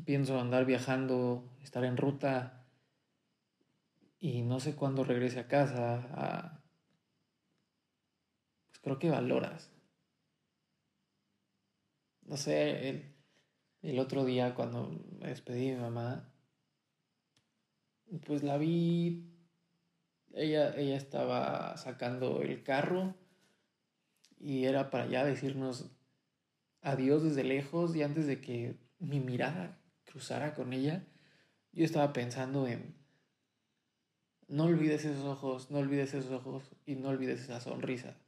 Pienso 0.05 0.41
andar 0.41 0.65
viajando, 0.65 1.45
estar 1.63 1.85
en 1.85 1.97
ruta 1.97 2.65
y 4.21 4.43
no 4.43 4.61
sé 4.61 4.75
cuándo 4.75 5.05
regrese 5.05 5.41
a 5.41 5.49
casa. 5.49 6.63
Pues 8.69 8.79
creo 8.81 8.99
que 8.99 9.11
valoras. 9.11 9.78
No 12.29 12.37
sé, 12.37 12.91
el, 12.91 13.17
el 13.81 13.99
otro 13.99 14.27
día 14.27 14.55
cuando 14.55 14.91
me 15.19 15.29
despedí 15.29 15.71
de 15.71 15.77
mi 15.77 15.81
mamá, 15.81 16.31
pues 18.27 18.43
la 18.43 18.59
vi, 18.59 19.33
ella, 20.35 20.77
ella 20.77 20.97
estaba 20.97 21.75
sacando 21.79 22.43
el 22.43 22.63
carro 22.63 23.15
y 24.39 24.67
era 24.67 24.91
para 24.91 25.07
ya 25.07 25.25
decirnos 25.25 25.91
a 26.83 26.97
Dios 26.97 27.23
desde 27.23 27.45
lejos 27.45 27.97
y 27.97 28.03
antes 28.03 28.27
de 28.27 28.43
que 28.43 28.79
mi 28.99 29.21
mirada 29.21 29.81
cruzara 30.05 30.53
con 30.53 30.75
ella, 30.75 31.07
yo 31.73 31.87
estaba 31.87 32.13
pensando 32.13 32.67
en, 32.67 32.95
no 34.49 34.65
olvides 34.65 35.07
esos 35.07 35.25
ojos, 35.25 35.71
no 35.71 35.79
olvides 35.79 36.13
esos 36.13 36.31
ojos 36.31 36.71
y 36.85 36.97
no 36.97 37.09
olvides 37.09 37.41
esa 37.41 37.59
sonrisa. 37.59 38.19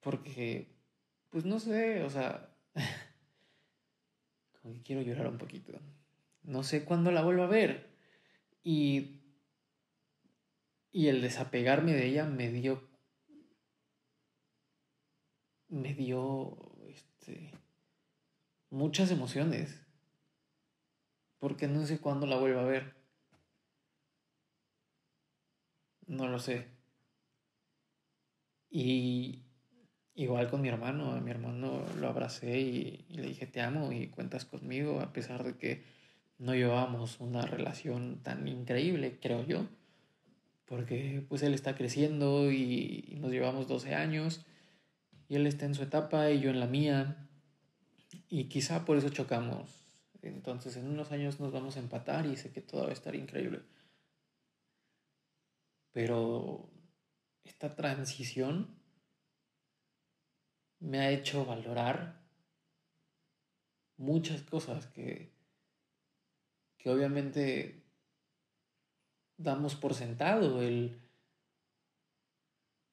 Porque, 0.00 0.81
pues 1.32 1.46
no 1.46 1.58
sé, 1.58 2.02
o 2.04 2.10
sea, 2.10 2.54
como 4.60 4.74
que 4.74 4.82
quiero 4.82 5.00
llorar 5.00 5.28
un 5.28 5.38
poquito. 5.38 5.72
No 6.42 6.62
sé 6.62 6.84
cuándo 6.84 7.10
la 7.10 7.22
vuelvo 7.22 7.44
a 7.44 7.46
ver. 7.46 7.90
Y, 8.62 9.22
y 10.92 11.08
el 11.08 11.22
desapegarme 11.22 11.94
de 11.94 12.06
ella 12.06 12.26
me 12.26 12.50
dio, 12.50 12.86
me 15.68 15.94
dio, 15.94 16.58
este, 16.88 17.50
muchas 18.68 19.10
emociones. 19.10 19.80
Porque 21.38 21.66
no 21.66 21.86
sé 21.86 21.98
cuándo 21.98 22.26
la 22.26 22.36
vuelvo 22.36 22.60
a 22.60 22.64
ver. 22.64 22.94
No 26.06 26.28
lo 26.28 26.38
sé. 26.38 26.68
Y 28.70 29.44
igual 30.14 30.50
con 30.50 30.60
mi 30.60 30.68
hermano, 30.68 31.12
a 31.12 31.20
mi 31.20 31.30
hermano 31.30 31.84
lo 31.98 32.08
abracé 32.08 32.60
y, 32.60 33.06
le 33.10 33.28
dije 33.28 33.46
te 33.46 33.60
amo 33.60 33.92
y 33.92 34.08
cuentas 34.08 34.44
conmigo, 34.44 35.00
a 35.00 35.12
pesar 35.12 35.44
de 35.44 35.56
que 35.56 35.82
no 36.38 36.54
llevábamos 36.54 37.20
una 37.20 37.42
relación 37.46 38.22
tan 38.22 38.48
increíble, 38.48 39.18
creo 39.20 39.46
yo, 39.46 39.66
porque 40.66 41.24
pues 41.28 41.42
él 41.42 41.54
está 41.54 41.74
creciendo 41.74 42.50
y, 42.50 43.04
y 43.08 43.16
nos 43.16 43.30
llevamos 43.30 43.68
12 43.68 43.94
años 43.94 44.44
y 45.28 45.36
él 45.36 45.46
está 45.46 45.66
en 45.66 45.74
su 45.74 45.82
etapa 45.82 46.30
y 46.30 46.40
yo 46.40 46.50
en 46.50 46.60
la 46.60 46.66
mía 46.66 47.28
y 48.28 48.44
quizá 48.44 48.84
por 48.84 48.96
eso 48.96 49.08
chocamos. 49.10 49.70
Entonces 50.22 50.76
en 50.76 50.88
unos 50.88 51.10
años 51.10 51.40
nos 51.40 51.52
vamos 51.52 51.76
a 51.76 51.80
empatar 51.80 52.26
y 52.26 52.36
sé 52.36 52.52
que 52.52 52.60
todo 52.60 52.84
va 52.84 52.90
a 52.90 52.92
estar 52.92 53.14
increíble. 53.14 53.60
Pero 55.92 56.70
esta 57.44 57.74
transición 57.74 58.81
me 60.82 60.98
ha 60.98 61.10
hecho 61.10 61.46
valorar 61.46 62.20
muchas 63.96 64.42
cosas 64.42 64.86
que, 64.88 65.30
que 66.76 66.90
obviamente 66.90 67.82
damos 69.36 69.76
por 69.76 69.94
sentado, 69.94 70.60
el, 70.60 71.00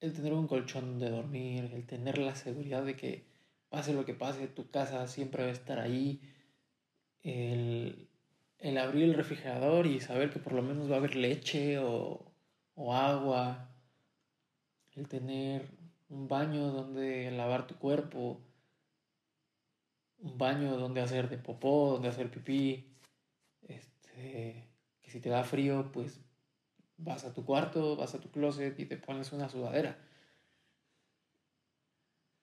el 0.00 0.12
tener 0.12 0.32
un 0.32 0.46
colchón 0.46 1.00
de 1.00 1.10
dormir, 1.10 1.70
el 1.74 1.84
tener 1.84 2.18
la 2.18 2.36
seguridad 2.36 2.84
de 2.84 2.96
que 2.96 3.24
pase 3.68 3.92
lo 3.92 4.04
que 4.04 4.14
pase, 4.14 4.46
tu 4.46 4.70
casa 4.70 5.08
siempre 5.08 5.42
va 5.42 5.48
a 5.48 5.52
estar 5.52 5.80
ahí, 5.80 6.20
el, 7.24 8.08
el 8.58 8.78
abrir 8.78 9.04
el 9.04 9.14
refrigerador 9.14 9.86
y 9.86 9.98
saber 9.98 10.30
que 10.30 10.38
por 10.38 10.52
lo 10.52 10.62
menos 10.62 10.88
va 10.88 10.94
a 10.94 10.98
haber 10.98 11.16
leche 11.16 11.78
o, 11.80 12.32
o 12.76 12.94
agua, 12.94 13.68
el 14.94 15.08
tener 15.08 15.79
un 16.10 16.28
baño 16.28 16.72
donde 16.72 17.30
lavar 17.30 17.66
tu 17.66 17.76
cuerpo, 17.76 18.40
un 20.18 20.36
baño 20.36 20.76
donde 20.76 21.00
hacer 21.00 21.28
de 21.30 21.38
popó, 21.38 21.92
donde 21.92 22.08
hacer 22.08 22.30
pipí, 22.30 22.92
este, 23.62 24.68
que 25.00 25.10
si 25.10 25.20
te 25.20 25.30
da 25.30 25.44
frío, 25.44 25.90
pues 25.92 26.20
vas 26.96 27.24
a 27.24 27.32
tu 27.32 27.44
cuarto, 27.44 27.96
vas 27.96 28.14
a 28.14 28.20
tu 28.20 28.30
closet 28.30 28.78
y 28.78 28.86
te 28.86 28.96
pones 28.96 29.32
una 29.32 29.48
sudadera. 29.48 29.98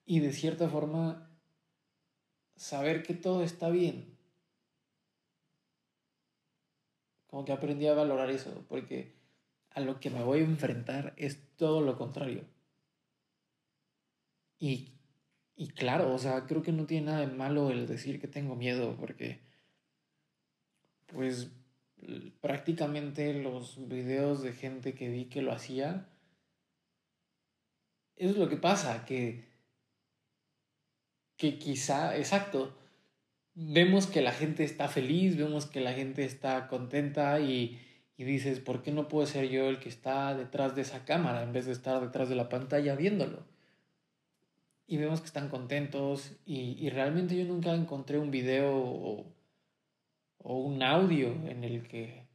Y 0.05 0.21
de 0.21 0.31
cierta 0.31 0.69
forma, 0.69 1.29
saber 2.55 3.03
que 3.03 3.13
todo 3.13 3.43
está 3.43 3.69
bien. 3.69 4.17
Como 7.27 7.43
que 7.43 7.51
aprendí 7.51 7.85
a 7.87 7.93
valorar 7.93 8.29
eso, 8.29 8.65
porque 8.69 9.13
a 9.71 9.81
lo 9.81 9.99
que 9.99 10.09
me 10.09 10.23
voy 10.23 10.39
a 10.39 10.45
enfrentar 10.45 11.13
es 11.17 11.55
todo 11.57 11.81
lo 11.81 11.97
contrario. 11.97 12.45
Y, 14.59 14.93
y 15.55 15.69
claro, 15.69 16.13
o 16.13 16.17
sea, 16.17 16.45
creo 16.45 16.61
que 16.61 16.71
no 16.71 16.85
tiene 16.85 17.07
nada 17.07 17.19
de 17.21 17.27
malo 17.27 17.71
el 17.71 17.87
decir 17.87 18.19
que 18.19 18.27
tengo 18.27 18.55
miedo, 18.55 18.95
porque 18.97 19.39
pues 21.07 21.51
prácticamente 22.41 23.33
los 23.33 23.87
videos 23.87 24.41
de 24.43 24.53
gente 24.53 24.93
que 24.93 25.09
vi 25.09 25.25
que 25.25 25.41
lo 25.41 25.51
hacía, 25.51 26.09
eso 28.15 28.31
es 28.31 28.37
lo 28.37 28.49
que 28.49 28.57
pasa, 28.57 29.05
que, 29.05 29.45
que 31.37 31.57
quizá, 31.59 32.17
exacto, 32.17 32.77
vemos 33.53 34.07
que 34.07 34.21
la 34.21 34.31
gente 34.31 34.63
está 34.63 34.87
feliz, 34.87 35.37
vemos 35.37 35.65
que 35.65 35.81
la 35.81 35.93
gente 35.93 36.25
está 36.25 36.67
contenta 36.67 37.39
y, 37.39 37.79
y 38.17 38.23
dices, 38.23 38.59
¿por 38.59 38.83
qué 38.83 38.91
no 38.91 39.07
puedo 39.07 39.25
ser 39.27 39.49
yo 39.49 39.69
el 39.69 39.79
que 39.79 39.89
está 39.89 40.35
detrás 40.35 40.75
de 40.75 40.81
esa 40.81 41.05
cámara 41.05 41.43
en 41.43 41.53
vez 41.53 41.65
de 41.65 41.71
estar 41.73 42.01
detrás 42.01 42.29
de 42.29 42.35
la 42.35 42.49
pantalla 42.49 42.95
viéndolo? 42.95 43.56
Y 44.87 44.97
vemos 44.97 45.19
que 45.19 45.27
están 45.27 45.49
contentos 45.49 46.31
y, 46.45 46.77
y 46.79 46.89
realmente 46.89 47.37
yo 47.37 47.45
nunca 47.45 47.73
encontré 47.73 48.17
un 48.17 48.31
video 48.31 48.73
o, 48.73 49.25
o, 50.39 50.59
un 50.59 50.81
audio 50.81 51.27
en 51.47 51.63
el 51.63 51.87
que 51.87 52.25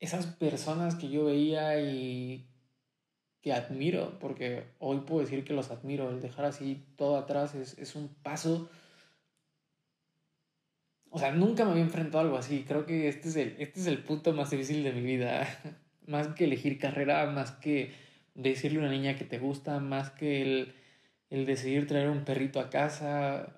esas 0.00 0.26
personas 0.26 0.96
que 0.96 1.08
yo 1.08 1.26
veía 1.26 1.80
y 1.80 2.48
que 3.40 3.52
admiro, 3.52 4.18
porque 4.18 4.64
hoy 4.80 5.00
puedo 5.00 5.20
decir 5.20 5.44
que 5.44 5.54
los 5.54 5.70
admiro, 5.70 6.10
el 6.10 6.20
dejar 6.20 6.44
así 6.44 6.84
todo 6.96 7.16
atrás 7.16 7.54
es, 7.54 7.78
es 7.78 7.94
un 7.94 8.08
paso 8.08 8.68
o 11.10 11.18
sea, 11.18 11.32
nunca 11.32 11.64
me 11.64 11.72
había 11.72 11.82
enfrentado 11.82 12.18
a 12.18 12.22
algo 12.22 12.36
así. 12.36 12.64
Creo 12.66 12.84
que 12.84 13.08
este 13.08 13.28
es 13.28 13.36
el, 13.36 13.56
este 13.58 13.80
es 13.80 13.86
el 13.86 13.98
punto 13.98 14.32
más 14.32 14.50
difícil 14.50 14.84
de 14.84 14.92
mi 14.92 15.00
vida. 15.00 15.46
más 16.06 16.28
que 16.28 16.44
elegir 16.44 16.78
carrera, 16.78 17.26
más 17.30 17.52
que 17.52 17.92
decirle 18.34 18.78
a 18.78 18.82
una 18.82 18.90
niña 18.90 19.16
que 19.16 19.24
te 19.24 19.38
gusta, 19.38 19.78
más 19.78 20.10
que 20.10 20.42
el, 20.42 20.74
el 21.30 21.46
decidir 21.46 21.86
traer 21.86 22.08
un 22.08 22.24
perrito 22.24 22.60
a 22.60 22.70
casa, 22.70 23.54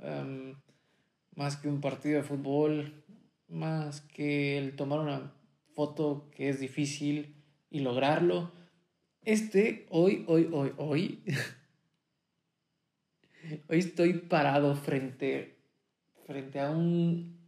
más 1.34 1.56
que 1.56 1.68
un 1.68 1.80
partido 1.80 2.16
de 2.16 2.22
fútbol, 2.22 3.04
más 3.48 4.00
que 4.00 4.58
el 4.58 4.76
tomar 4.76 5.00
una 5.00 5.32
foto 5.74 6.30
que 6.34 6.48
es 6.48 6.60
difícil 6.60 7.36
y 7.70 7.80
lograrlo. 7.80 8.52
Este, 9.22 9.86
hoy, 9.90 10.24
hoy, 10.28 10.48
hoy, 10.52 10.72
hoy, 10.76 11.24
hoy 13.68 13.78
estoy 13.78 14.14
parado 14.14 14.74
frente, 14.74 15.58
frente 16.26 16.60
a 16.60 16.70
un 16.70 17.40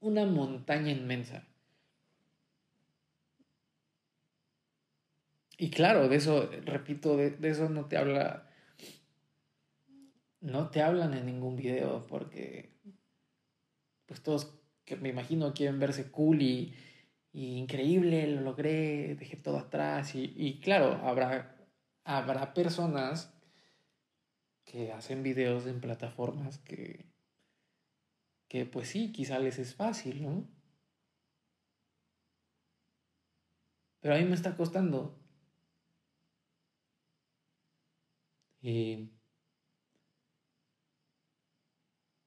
una 0.00 0.26
montaña 0.26 0.92
inmensa. 0.92 1.44
Y 5.56 5.70
claro, 5.70 6.08
de 6.08 6.16
eso, 6.16 6.48
repito, 6.64 7.16
de, 7.16 7.36
eso 7.42 7.68
no 7.68 7.86
te 7.86 7.96
habla, 7.96 8.47
no 10.40 10.70
te 10.70 10.82
hablan 10.82 11.14
en 11.14 11.26
ningún 11.26 11.56
video 11.56 12.06
porque 12.06 12.72
pues 14.06 14.22
todos 14.22 14.54
que 14.84 14.96
me 14.96 15.10
imagino 15.10 15.52
quieren 15.52 15.78
verse 15.78 16.10
cool 16.10 16.42
y, 16.42 16.74
increíble, 17.32 18.26
lo 18.26 18.40
logré, 18.40 19.14
dejé 19.16 19.36
todo 19.36 19.58
atrás 19.58 20.14
y, 20.14 20.32
y 20.36 20.60
claro, 20.60 20.94
habrá, 21.06 21.56
habrá 22.04 22.54
personas 22.54 23.34
que 24.64 24.92
hacen 24.92 25.22
videos 25.22 25.66
en 25.66 25.80
plataformas 25.80 26.58
que 26.58 27.08
que 28.48 28.64
pues 28.66 28.88
sí, 28.88 29.12
quizá 29.12 29.38
les 29.38 29.58
es 29.58 29.74
fácil, 29.74 30.22
¿no? 30.22 30.48
Pero 34.00 34.14
a 34.14 34.18
mí 34.18 34.24
me 34.24 34.34
está 34.34 34.56
costando. 34.56 35.18
Y, 38.62 39.10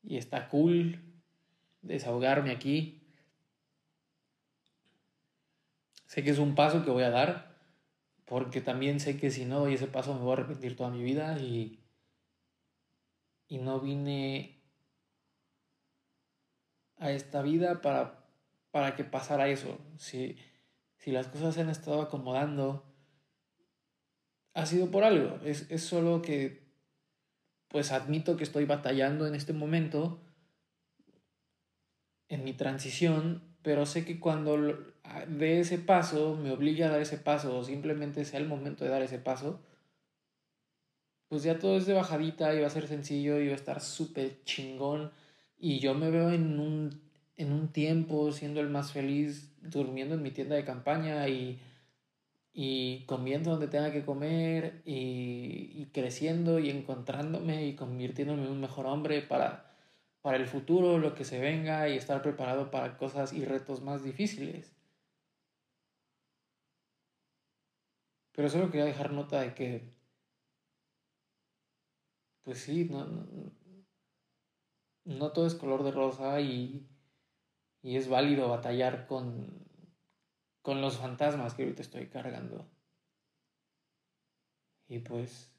y 0.04 0.18
está 0.18 0.50
cool 0.50 1.00
desahogarme 1.82 2.52
aquí. 2.52 3.02
Sé 6.06 6.24
que 6.24 6.32
es 6.32 6.40
un 6.40 6.56
paso 6.56 6.84
que 6.84 6.92
voy 6.92 7.04
a 7.04 7.10
dar, 7.10 7.58
porque 8.26 8.62
también 8.62 9.00
sé 9.00 9.18
que 9.18 9.32
si 9.32 9.46
no 9.46 9.60
doy 9.60 9.76
ese 9.76 9.88
paso 9.88 10.14
me 10.14 10.22
voy 10.22 10.32
a 10.32 10.34
arrepentir 10.34 10.76
toda 10.76 10.90
mi 10.90 11.04
vida 11.04 11.40
y, 11.40 11.80
y 13.48 13.60
no 13.60 13.80
vine 13.80 14.62
a 16.98 17.12
esta 17.12 17.42
vida 17.42 17.82
para, 17.82 18.26
para 18.72 18.96
que 18.96 19.04
pasara 19.04 19.48
eso. 19.48 19.78
Si, 19.98 20.38
si 20.98 21.12
las 21.12 21.28
cosas 21.28 21.56
se 21.56 21.62
han 21.62 21.70
estado 21.70 22.02
acomodando, 22.02 22.86
ha 24.54 24.66
sido 24.66 24.92
por 24.92 25.04
algo. 25.04 25.40
Es, 25.44 25.70
es 25.72 25.84
solo 25.84 26.22
que, 26.22 26.61
pues 27.72 27.92
admito 27.92 28.36
que 28.36 28.44
estoy 28.44 28.66
batallando 28.66 29.26
en 29.26 29.34
este 29.34 29.54
momento, 29.54 30.20
en 32.28 32.44
mi 32.44 32.54
transición, 32.54 33.42
pero 33.62 33.86
sé 33.86 34.06
que 34.06 34.20
cuando 34.20 34.58
dé 35.28 35.60
ese 35.60 35.78
paso, 35.78 36.36
me 36.36 36.52
obligue 36.52 36.84
a 36.84 36.90
dar 36.90 37.02
ese 37.02 37.18
paso, 37.18 37.58
o 37.58 37.64
simplemente 37.64 38.26
sea 38.26 38.40
el 38.40 38.48
momento 38.48 38.84
de 38.84 38.92
dar 38.92 39.02
ese 39.02 39.20
paso, 39.20 39.62
pues 41.30 41.44
ya 41.44 41.60
todo 41.60 41.78
es 41.78 41.86
de 41.86 41.94
bajadita 41.94 42.54
y 42.54 42.60
va 42.60 42.68
a 42.68 42.72
ser 42.72 42.88
sencillo 42.88 43.40
y 43.40 43.48
va 43.48 43.54
a 43.54 43.56
estar 43.56 43.80
súper 43.80 44.44
chingón. 44.44 45.12
Y 45.58 45.80
yo 45.80 45.94
me 45.94 46.10
veo 46.10 46.30
en 46.32 46.60
un, 46.60 47.02
en 47.38 47.54
un 47.54 47.70
tiempo 47.70 48.34
siendo 48.34 48.60
el 48.60 48.70
más 48.70 48.92
feliz, 48.92 49.50
durmiendo 49.62 50.16
en 50.16 50.24
mi 50.24 50.32
tienda 50.32 50.56
de 50.56 50.66
campaña 50.66 51.30
y, 51.30 51.62
y 52.54 53.06
comiendo 53.06 53.52
donde 53.52 53.68
tenga 53.68 53.92
que 53.92 54.04
comer 54.06 54.82
y, 54.86 55.72
y, 55.74 55.86
creciendo 55.94 56.60
y 56.60 56.70
encontrándome 56.70 57.66
y 57.66 57.76
convirtiéndome 57.76 58.44
en 58.44 58.52
un 58.52 58.62
mejor 58.62 58.86
hombre 58.88 59.22
para, 59.22 59.72
para 60.22 60.38
el 60.38 60.48
futuro, 60.48 60.98
lo 60.98 61.16
que 61.16 61.26
se 61.26 61.40
venga 61.40 61.88
y 61.90 61.98
estar 61.98 62.22
preparado 62.22 62.72
para 62.72 62.98
cosas 62.98 63.34
y 63.34 63.46
retos 63.46 63.82
más 63.82 64.04
difíciles. 64.04 64.76
Pero 68.34 68.50
solo 68.50 68.70
quería 68.70 68.86
dejar 68.86 69.12
nota 69.14 69.42
de 69.42 69.54
que, 69.54 69.94
pues 72.44 72.60
sí, 72.60 72.86
no, 72.90 73.06
no, 75.06 75.32
todo 75.32 75.48
es 75.48 75.56
color 75.56 75.84
de 75.84 75.92
rosa 75.92 76.42
y, 76.42 76.88
y 77.82 77.98
es 77.98 78.08
válido 78.10 78.50
batallar 78.50 79.08
con, 79.08 79.71
con 80.62 80.82
los 80.82 80.98
fantasmas 80.98 81.54
que 81.54 81.64
ahorita 81.64 81.82
estoy 81.82 82.08
cargando. 82.08 82.70
Y 84.88 85.00
pues, 85.00 85.52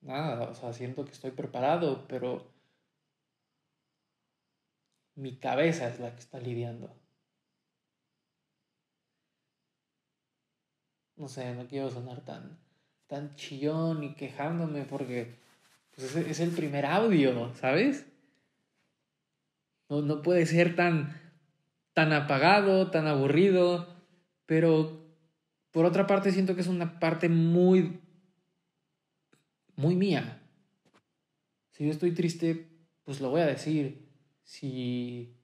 nada, 0.00 0.48
o 0.48 0.54
sea, 0.54 0.72
siento 0.72 1.04
que 1.04 1.12
estoy 1.12 1.32
preparado, 1.32 2.06
pero 2.08 2.50
mi 5.16 5.38
cabeza 5.38 5.88
es 5.88 6.00
la 6.00 6.12
que 6.12 6.20
está 6.20 6.38
lidiando. 6.38 6.94
No 11.16 11.28
sé, 11.28 11.54
no 11.54 11.66
quiero 11.66 11.90
sonar 11.90 12.24
tan, 12.24 12.58
tan 13.06 13.34
chillón 13.36 14.04
y 14.04 14.14
quejándome 14.14 14.84
porque 14.84 15.38
pues, 15.94 16.14
es, 16.14 16.40
el 16.40 16.50
primer 16.50 16.84
audio, 16.84 17.54
¿sabes? 17.54 18.06
No, 19.88 20.02
no 20.02 20.20
puede 20.20 20.44
ser 20.44 20.76
tan, 20.76 21.25
tan 21.96 22.12
apagado, 22.12 22.90
tan 22.90 23.06
aburrido, 23.06 23.88
pero 24.44 25.02
por 25.70 25.86
otra 25.86 26.06
parte 26.06 26.30
siento 26.30 26.54
que 26.54 26.60
es 26.60 26.66
una 26.66 27.00
parte 27.00 27.30
muy, 27.30 28.00
muy 29.76 29.96
mía. 29.96 30.42
Si 31.70 31.86
yo 31.86 31.90
estoy 31.90 32.12
triste, 32.12 32.68
pues 33.02 33.22
lo 33.22 33.30
voy 33.30 33.40
a 33.40 33.46
decir 33.46 34.10
si, 34.44 35.38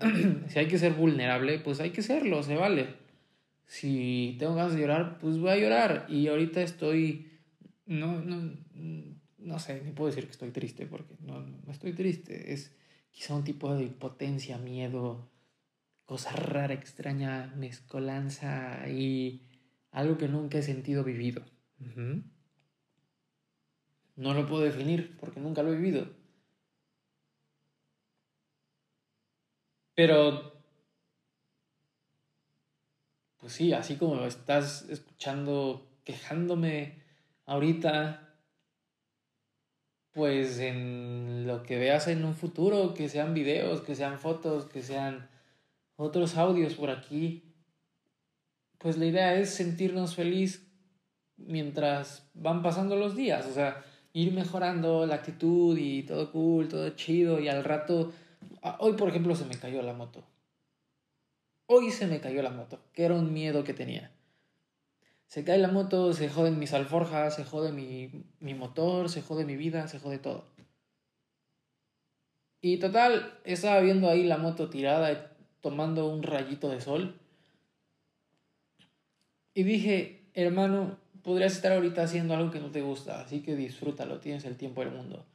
si, 0.48 0.58
hay 0.58 0.66
que 0.66 0.78
ser 0.78 0.94
vulnerable, 0.94 1.58
pues 1.58 1.80
hay 1.80 1.90
que 1.90 2.00
serlo, 2.00 2.42
se 2.42 2.56
vale. 2.56 2.94
Si 3.66 4.34
tengo 4.38 4.54
ganas 4.54 4.72
de 4.72 4.80
llorar, 4.80 5.18
pues 5.18 5.36
voy 5.36 5.50
a 5.50 5.58
llorar. 5.58 6.06
Y 6.08 6.26
ahorita 6.28 6.62
estoy, 6.62 7.28
no, 7.84 8.18
no, 8.22 8.50
no 9.36 9.58
sé, 9.58 9.82
ni 9.84 9.92
puedo 9.92 10.08
decir 10.08 10.24
que 10.24 10.32
estoy 10.32 10.52
triste 10.52 10.86
porque 10.86 11.16
no, 11.20 11.42
no 11.42 11.70
estoy 11.70 11.92
triste. 11.92 12.54
Es 12.54 12.79
quizá 13.12 13.34
un 13.34 13.44
tipo 13.44 13.74
de 13.74 13.84
impotencia, 13.84 14.58
miedo, 14.58 15.30
cosa 16.04 16.32
rara, 16.32 16.74
extraña, 16.74 17.52
mezcolanza 17.56 18.88
y 18.88 19.46
algo 19.92 20.18
que 20.18 20.28
nunca 20.28 20.58
he 20.58 20.62
sentido 20.62 21.04
vivido. 21.04 21.44
No 24.16 24.34
lo 24.34 24.46
puedo 24.46 24.62
definir 24.62 25.16
porque 25.18 25.40
nunca 25.40 25.62
lo 25.62 25.72
he 25.72 25.76
vivido. 25.76 26.08
Pero, 29.94 30.52
pues 33.38 33.52
sí, 33.52 33.72
así 33.72 33.96
como 33.96 34.24
estás 34.24 34.88
escuchando 34.88 35.90
quejándome 36.04 37.02
ahorita, 37.46 38.29
pues 40.12 40.58
en 40.58 41.46
lo 41.46 41.62
que 41.62 41.78
veas 41.78 42.08
en 42.08 42.24
un 42.24 42.34
futuro, 42.34 42.94
que 42.94 43.08
sean 43.08 43.34
videos, 43.34 43.80
que 43.80 43.94
sean 43.94 44.18
fotos, 44.18 44.66
que 44.66 44.82
sean 44.82 45.28
otros 45.96 46.36
audios 46.36 46.74
por 46.74 46.90
aquí, 46.90 47.54
pues 48.78 48.96
la 48.96 49.06
idea 49.06 49.34
es 49.34 49.50
sentirnos 49.50 50.14
feliz 50.14 50.66
mientras 51.36 52.28
van 52.34 52.62
pasando 52.62 52.96
los 52.96 53.16
días, 53.16 53.46
o 53.46 53.52
sea, 53.52 53.84
ir 54.12 54.32
mejorando 54.32 55.06
la 55.06 55.16
actitud 55.16 55.76
y 55.78 56.02
todo 56.02 56.32
cool, 56.32 56.68
todo 56.68 56.90
chido 56.90 57.40
y 57.40 57.48
al 57.48 57.64
rato 57.64 58.12
Ah, 58.62 58.76
hoy, 58.80 58.92
por 58.92 59.08
ejemplo, 59.08 59.34
se 59.34 59.44
me 59.44 59.58
cayó 59.58 59.82
la 59.82 59.92
moto. 59.92 60.22
Hoy 61.66 61.90
se 61.90 62.06
me 62.06 62.20
cayó 62.20 62.42
la 62.42 62.50
moto, 62.50 62.80
que 62.92 63.04
era 63.04 63.14
un 63.14 63.32
miedo 63.32 63.64
que 63.64 63.74
tenía. 63.74 64.10
Se 65.30 65.44
cae 65.44 65.58
la 65.58 65.68
moto, 65.68 66.12
se 66.12 66.28
joden 66.28 66.58
mis 66.58 66.72
alforjas, 66.72 67.36
se 67.36 67.44
jode 67.44 67.70
mi, 67.70 68.24
mi 68.40 68.54
motor, 68.54 69.08
se 69.08 69.22
jode 69.22 69.44
mi 69.44 69.54
vida, 69.54 69.86
se 69.86 70.00
jode 70.00 70.18
todo. 70.18 70.44
Y 72.60 72.78
total, 72.78 73.38
estaba 73.44 73.78
viendo 73.78 74.10
ahí 74.10 74.24
la 74.24 74.38
moto 74.38 74.70
tirada, 74.70 75.36
tomando 75.60 76.08
un 76.08 76.24
rayito 76.24 76.68
de 76.68 76.80
sol. 76.80 77.20
Y 79.54 79.62
dije, 79.62 80.24
hermano, 80.34 80.98
podrías 81.22 81.52
estar 81.52 81.70
ahorita 81.74 82.02
haciendo 82.02 82.34
algo 82.34 82.50
que 82.50 82.58
no 82.58 82.72
te 82.72 82.82
gusta, 82.82 83.20
así 83.20 83.40
que 83.40 83.54
disfrútalo, 83.54 84.18
tienes 84.18 84.44
el 84.46 84.56
tiempo 84.56 84.80
del 84.80 84.90
mundo. 84.90 85.26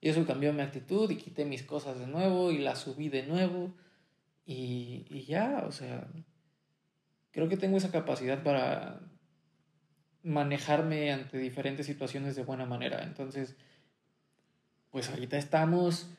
Y 0.00 0.08
eso 0.08 0.26
cambió 0.26 0.52
mi 0.52 0.62
actitud 0.62 1.08
y 1.12 1.16
quité 1.16 1.44
mis 1.44 1.62
cosas 1.62 2.00
de 2.00 2.08
nuevo 2.08 2.50
y 2.50 2.58
las 2.58 2.80
subí 2.80 3.08
de 3.08 3.22
nuevo. 3.22 3.72
Y, 4.44 5.06
y 5.10 5.22
ya, 5.26 5.62
o 5.64 5.70
sea, 5.70 6.08
creo 7.30 7.48
que 7.48 7.56
tengo 7.56 7.76
esa 7.76 7.92
capacidad 7.92 8.42
para 8.42 9.13
manejarme 10.24 11.12
ante 11.12 11.38
diferentes 11.38 11.86
situaciones 11.86 12.34
de 12.34 12.42
buena 12.42 12.66
manera. 12.66 13.04
Entonces, 13.04 13.54
pues 14.90 15.08
ahorita 15.10 15.36
estamos... 15.38 16.10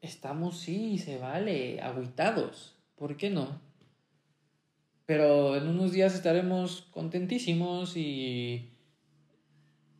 Estamos, 0.00 0.58
sí, 0.58 0.98
se 0.98 1.18
vale, 1.18 1.80
aguitados. 1.80 2.76
¿Por 2.96 3.16
qué 3.16 3.30
no? 3.30 3.60
Pero 5.06 5.56
en 5.56 5.66
unos 5.66 5.92
días 5.92 6.14
estaremos 6.14 6.82
contentísimos 6.92 7.96
y 7.96 8.72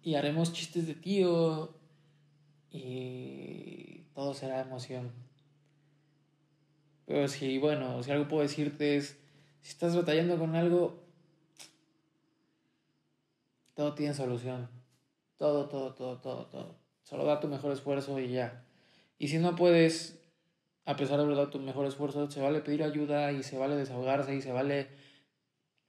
y 0.03 0.17
haremos 0.17 0.53
chistes 0.53 0.87
de 0.87 0.95
tío 0.95 1.75
y 2.71 4.05
todo 4.15 4.35
será 4.35 4.61
emoción. 4.61 5.13
Pero 7.07 7.29
si, 7.29 7.59
bueno, 7.59 8.03
si 8.03 8.11
algo 8.11 8.29
puedo 8.29 8.43
decirte 8.43 8.97
es, 8.97 9.19
si 9.61 9.71
estás 9.71 9.95
batallando 9.95 10.39
con 10.39 10.57
algo, 10.57 11.02
todo 13.75 13.95
tiene 13.95 14.15
solución. 14.15 14.69
Todo, 15.37 15.69
todo, 15.69 15.95
todo, 15.95 16.21
todo, 16.21 16.47
todo. 16.47 16.77
Solo 17.03 17.25
da 17.25 17.41
tu 17.41 17.49
mejor 17.49 17.73
esfuerzo 17.73 18.19
y 18.21 18.33
ya. 18.33 18.65
Y 19.19 19.29
si 19.29 19.39
no 19.39 19.57
puedes, 19.57 20.21
a 20.85 20.97
pesar 20.97 21.21
de 21.21 21.35
dar 21.35 21.51
tu 21.51 21.59
mejor 21.59 21.87
esfuerzo, 21.87 22.31
se 22.31 22.41
vale 22.41 22.61
pedir 22.61 22.83
ayuda 22.83 23.33
y 23.33 23.43
se 23.43 23.59
vale 23.59 23.77
desahogarse 23.77 24.35
y 24.35 24.43
se 24.43 24.53
vale 24.53 24.89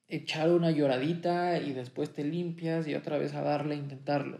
echar 0.07 0.51
una 0.51 0.71
lloradita 0.71 1.57
y 1.59 1.73
después 1.73 2.13
te 2.13 2.23
limpias 2.23 2.87
y 2.87 2.95
otra 2.95 3.17
vez 3.17 3.33
a 3.33 3.41
darle 3.41 3.75
a 3.75 3.77
intentarlo. 3.77 4.39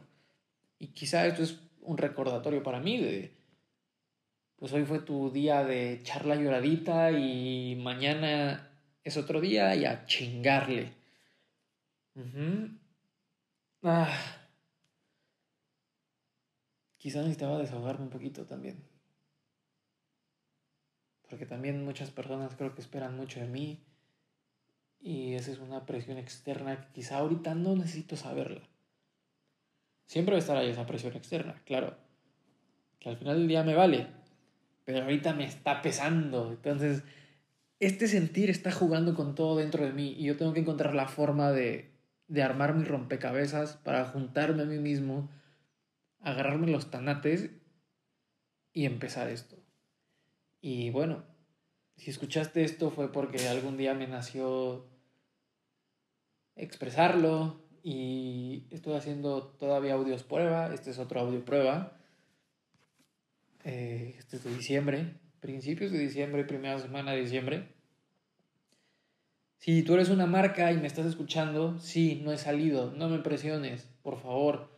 Y 0.80 0.88
quizá 0.88 1.26
esto 1.26 1.44
es 1.44 1.60
un 1.82 1.98
recordatorio 1.98 2.64
para 2.64 2.80
mí 2.80 3.02
de, 3.02 3.36
pues 4.58 4.72
hoy 4.74 4.86
fue 4.86 5.00
tu 5.00 5.32
día 5.32 5.64
de 5.64 5.94
echar 5.94 6.26
la 6.26 6.36
lloradita 6.36 7.12
y 7.12 7.76
mañana 7.76 8.70
es 9.04 9.18
otro 9.18 9.42
día 9.42 9.76
y 9.76 9.86
a 9.86 10.06
chingarle. 10.06 10.94
Ah. 13.84 14.40
Quizá 16.98 17.20
necesitaba 17.20 17.58
desahogarme 17.58 18.06
un 18.06 18.10
poquito 18.10 18.46
también. 18.46 18.84
Porque 21.30 21.46
también 21.46 21.84
muchas 21.84 22.12
personas 22.12 22.56
creo 22.56 22.74
que 22.74 22.82
esperan 22.82 23.18
mucho 23.18 23.40
de 23.40 23.48
mí 23.48 23.84
y 25.02 25.34
esa 25.34 25.52
es 25.52 25.60
una 25.60 25.86
presión 25.86 26.18
externa 26.18 26.80
que 26.80 26.94
quizá 26.94 27.18
ahorita 27.18 27.56
no 27.56 27.76
necesito 27.76 28.16
saberla. 28.16 28.62
Siempre 30.06 30.34
va 30.34 30.38
a 30.38 30.40
estar 30.40 30.56
ahí 30.56 30.70
esa 30.70 30.86
presión 30.86 31.14
externa, 31.16 31.62
claro. 31.66 31.98
Que 33.00 33.10
al 33.10 33.18
final 33.18 33.40
del 33.40 33.48
día 33.50 33.64
me 33.64 33.76
vale. 33.76 34.08
Pero 34.86 35.02
ahorita 35.02 35.34
me 35.34 35.46
está 35.46 35.82
pesando. 35.82 36.52
Entonces, 36.52 37.04
este 37.82 38.08
sentir 38.08 38.50
está 38.50 38.72
jugando 38.72 39.14
con 39.14 39.36
todo 39.36 39.58
dentro 39.58 39.84
de 39.84 39.92
mí 39.92 40.16
y 40.18 40.24
yo 40.24 40.38
tengo 40.38 40.54
que 40.54 40.62
encontrar 40.62 40.96
la 40.96 41.08
forma 41.10 41.52
de, 41.52 41.93
de 42.28 42.42
armar 42.44 42.76
mi 42.76 42.84
rompecabezas 42.84 43.78
para 43.78 44.06
juntarme 44.06 44.64
a 44.64 44.66
mí 44.66 44.78
mismo, 44.78 45.30
agarrarme 46.20 46.68
los 46.68 46.90
tanates 46.90 47.52
y 48.72 48.86
empezar 48.86 49.30
esto. 49.30 49.58
Y 50.62 50.90
bueno, 50.90 51.24
si 51.98 52.10
escuchaste 52.10 52.64
esto 52.64 52.90
fue 52.90 53.12
porque 53.12 53.48
algún 53.48 53.78
día 53.78 53.94
me 53.94 54.08
nació 54.08 54.88
expresarlo 56.56 57.62
y 57.84 58.68
estoy 58.72 58.96
haciendo 58.96 59.44
todavía 59.44 59.94
audios 59.94 60.24
prueba, 60.24 60.74
este 60.74 60.92
es 60.92 61.00
otro 61.00 61.20
audio 61.20 61.44
prueba, 61.44 62.00
eh, 63.64 64.16
este 64.18 64.38
es 64.38 64.44
de 64.44 64.56
diciembre, 64.56 65.20
principios 65.40 65.92
de 65.92 66.00
diciembre, 66.00 66.46
primera 66.46 66.80
semana 66.80 67.12
de 67.12 67.22
diciembre. 67.22 67.68
Si 69.64 69.82
tú 69.82 69.94
eres 69.94 70.10
una 70.10 70.26
marca 70.26 70.74
y 70.74 70.78
me 70.78 70.88
estás 70.88 71.06
escuchando, 71.06 71.80
sí, 71.80 72.20
no 72.22 72.34
he 72.34 72.38
salido, 72.38 72.92
no 72.92 73.08
me 73.08 73.20
presiones, 73.20 73.88
por 74.02 74.20
favor. 74.20 74.70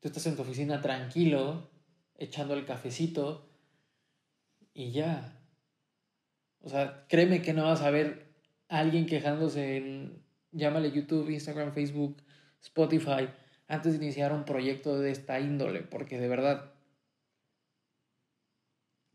Tú 0.00 0.08
estás 0.08 0.26
en 0.26 0.36
tu 0.36 0.42
oficina 0.42 0.82
tranquilo, 0.82 1.70
echando 2.18 2.52
el 2.52 2.66
cafecito 2.66 3.48
y 4.74 4.92
ya. 4.92 5.40
O 6.60 6.68
sea, 6.68 7.06
créeme 7.08 7.40
que 7.40 7.54
no 7.54 7.64
vas 7.64 7.80
a 7.80 7.88
ver 7.88 8.26
a 8.68 8.80
alguien 8.80 9.06
quejándose 9.06 9.78
en 9.78 10.22
llámale 10.52 10.92
YouTube, 10.92 11.30
Instagram, 11.30 11.72
Facebook, 11.72 12.18
Spotify, 12.60 13.30
antes 13.68 13.98
de 13.98 14.04
iniciar 14.04 14.34
un 14.34 14.44
proyecto 14.44 15.00
de 15.00 15.12
esta 15.12 15.40
índole, 15.40 15.80
porque 15.80 16.20
de 16.20 16.28
verdad 16.28 16.74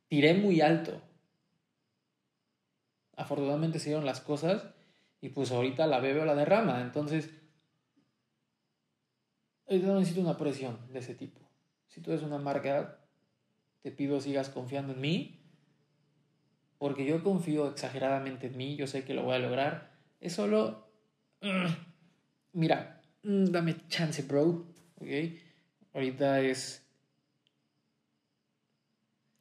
tiré 0.07 0.33
muy 0.33 0.61
alto. 0.61 0.99
Afortunadamente 3.15 3.77
se 3.77 3.89
dieron 3.89 4.07
las 4.07 4.21
cosas 4.21 4.78
y 5.21 5.29
pues 5.29 5.51
ahorita 5.51 5.87
la 5.87 5.99
bebe 5.99 6.21
o 6.21 6.25
la 6.25 6.35
derrama. 6.35 6.81
Entonces, 6.81 7.29
no 9.67 9.99
necesito 9.99 10.21
una 10.21 10.37
presión 10.37 10.79
de 10.91 10.99
ese 10.99 11.15
tipo. 11.15 11.41
Si 11.87 12.01
tú 12.01 12.11
eres 12.11 12.23
una 12.23 12.37
marca, 12.37 12.99
te 13.81 13.91
pido 13.91 14.21
sigas 14.21 14.49
confiando 14.49 14.93
en 14.93 15.01
mí, 15.01 15.39
porque 16.77 17.05
yo 17.05 17.23
confío 17.23 17.69
exageradamente 17.69 18.47
en 18.47 18.57
mí, 18.57 18.75
yo 18.75 18.87
sé 18.87 19.03
que 19.03 19.13
lo 19.13 19.23
voy 19.23 19.35
a 19.35 19.39
lograr. 19.39 19.91
Es 20.21 20.33
solo, 20.33 20.87
mira, 22.53 23.01
mm, 23.23 23.45
dame 23.45 23.87
chance, 23.87 24.21
bro, 24.23 24.67
¿ok? 24.95 25.07
Ahorita 25.93 26.41
es, 26.41 26.87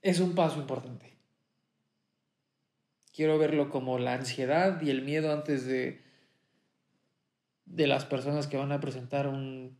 es 0.02 0.20
un 0.20 0.34
paso 0.34 0.58
importante. 0.58 1.17
Quiero 3.18 3.36
verlo 3.36 3.68
como 3.68 3.98
la 3.98 4.14
ansiedad 4.14 4.80
y 4.80 4.90
el 4.90 5.02
miedo 5.02 5.32
antes 5.32 5.66
de, 5.66 6.00
de 7.64 7.88
las 7.88 8.04
personas 8.04 8.46
que 8.46 8.56
van 8.56 8.70
a 8.70 8.78
presentar 8.78 9.26
un 9.26 9.76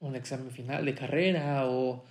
un 0.00 0.14
examen 0.14 0.50
final 0.50 0.84
de 0.84 0.94
carrera 0.94 1.64
o, 1.70 2.04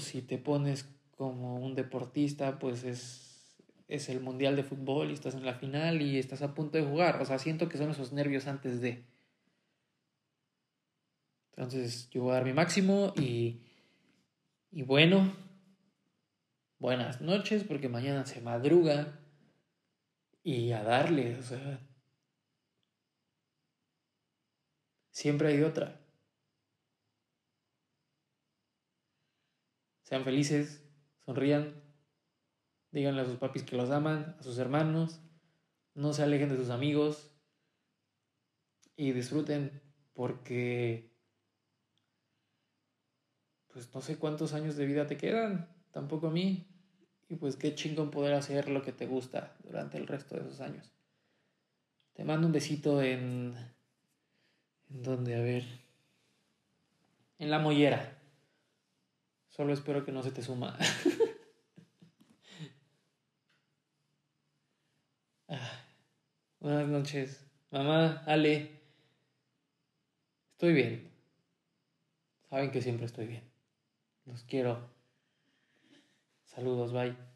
si 0.00 0.22
te 0.22 0.38
pones 0.38 0.88
como 1.16 1.60
un 1.60 1.76
deportista, 1.76 2.58
pues 2.58 2.82
es, 2.82 3.54
es 3.86 4.08
el 4.08 4.18
mundial 4.18 4.56
de 4.56 4.64
fútbol 4.64 5.12
y 5.12 5.14
estás 5.14 5.36
en 5.36 5.46
la 5.46 5.54
final 5.54 6.02
y 6.02 6.18
estás 6.18 6.42
a 6.42 6.52
punto 6.52 6.76
de 6.78 6.84
jugar. 6.84 7.22
O 7.22 7.24
sea, 7.24 7.38
siento 7.38 7.68
que 7.68 7.78
son 7.78 7.92
esos 7.92 8.12
nervios 8.12 8.48
antes 8.48 8.80
de... 8.80 9.04
Entonces 11.50 12.10
yo 12.10 12.22
voy 12.22 12.32
a 12.32 12.34
dar 12.34 12.44
mi 12.44 12.54
máximo 12.54 13.14
y, 13.16 13.60
y 14.72 14.82
bueno, 14.82 15.43
buenas 16.84 17.22
noches 17.22 17.64
porque 17.64 17.88
mañana 17.88 18.26
se 18.26 18.42
madruga 18.42 19.18
y 20.42 20.70
a 20.72 20.82
darle, 20.82 21.38
o 21.38 21.42
sea, 21.42 21.80
siempre 25.10 25.48
hay 25.48 25.62
otra. 25.62 25.98
Sean 30.02 30.24
felices, 30.24 30.86
sonrían, 31.24 31.82
díganle 32.90 33.22
a 33.22 33.24
sus 33.24 33.38
papis 33.38 33.62
que 33.62 33.76
los 33.76 33.88
aman, 33.90 34.36
a 34.38 34.42
sus 34.42 34.58
hermanos, 34.58 35.22
no 35.94 36.12
se 36.12 36.22
alejen 36.22 36.50
de 36.50 36.58
sus 36.58 36.68
amigos 36.68 37.34
y 38.94 39.12
disfruten 39.12 39.80
porque 40.12 41.16
pues 43.68 43.94
no 43.94 44.02
sé 44.02 44.18
cuántos 44.18 44.52
años 44.52 44.76
de 44.76 44.84
vida 44.84 45.06
te 45.06 45.16
quedan, 45.16 45.74
tampoco 45.90 46.26
a 46.26 46.30
mí. 46.30 46.73
Y 47.34 47.36
pues 47.36 47.56
qué 47.56 47.74
chingón 47.74 48.12
poder 48.12 48.32
hacer 48.34 48.68
lo 48.68 48.80
que 48.82 48.92
te 48.92 49.06
gusta 49.06 49.56
durante 49.64 49.98
el 49.98 50.06
resto 50.06 50.36
de 50.36 50.42
esos 50.42 50.60
años. 50.60 50.88
Te 52.12 52.22
mando 52.22 52.46
un 52.46 52.52
besito 52.52 53.02
en... 53.02 53.56
¿En 54.88 55.02
dónde? 55.02 55.34
A 55.34 55.40
ver. 55.40 55.64
En 57.40 57.50
la 57.50 57.58
mollera. 57.58 58.16
Solo 59.48 59.72
espero 59.72 60.04
que 60.04 60.12
no 60.12 60.22
se 60.22 60.30
te 60.30 60.42
suma. 60.42 60.78
Ah, 65.48 65.84
buenas 66.58 66.88
noches. 66.88 67.44
Mamá, 67.70 68.22
Ale. 68.26 68.80
Estoy 70.52 70.72
bien. 70.72 71.10
Saben 72.48 72.70
que 72.70 72.80
siempre 72.80 73.06
estoy 73.06 73.26
bien. 73.26 73.44
Los 74.24 74.42
quiero. 74.44 74.93
Saludos, 76.54 76.92
bye. 76.92 77.33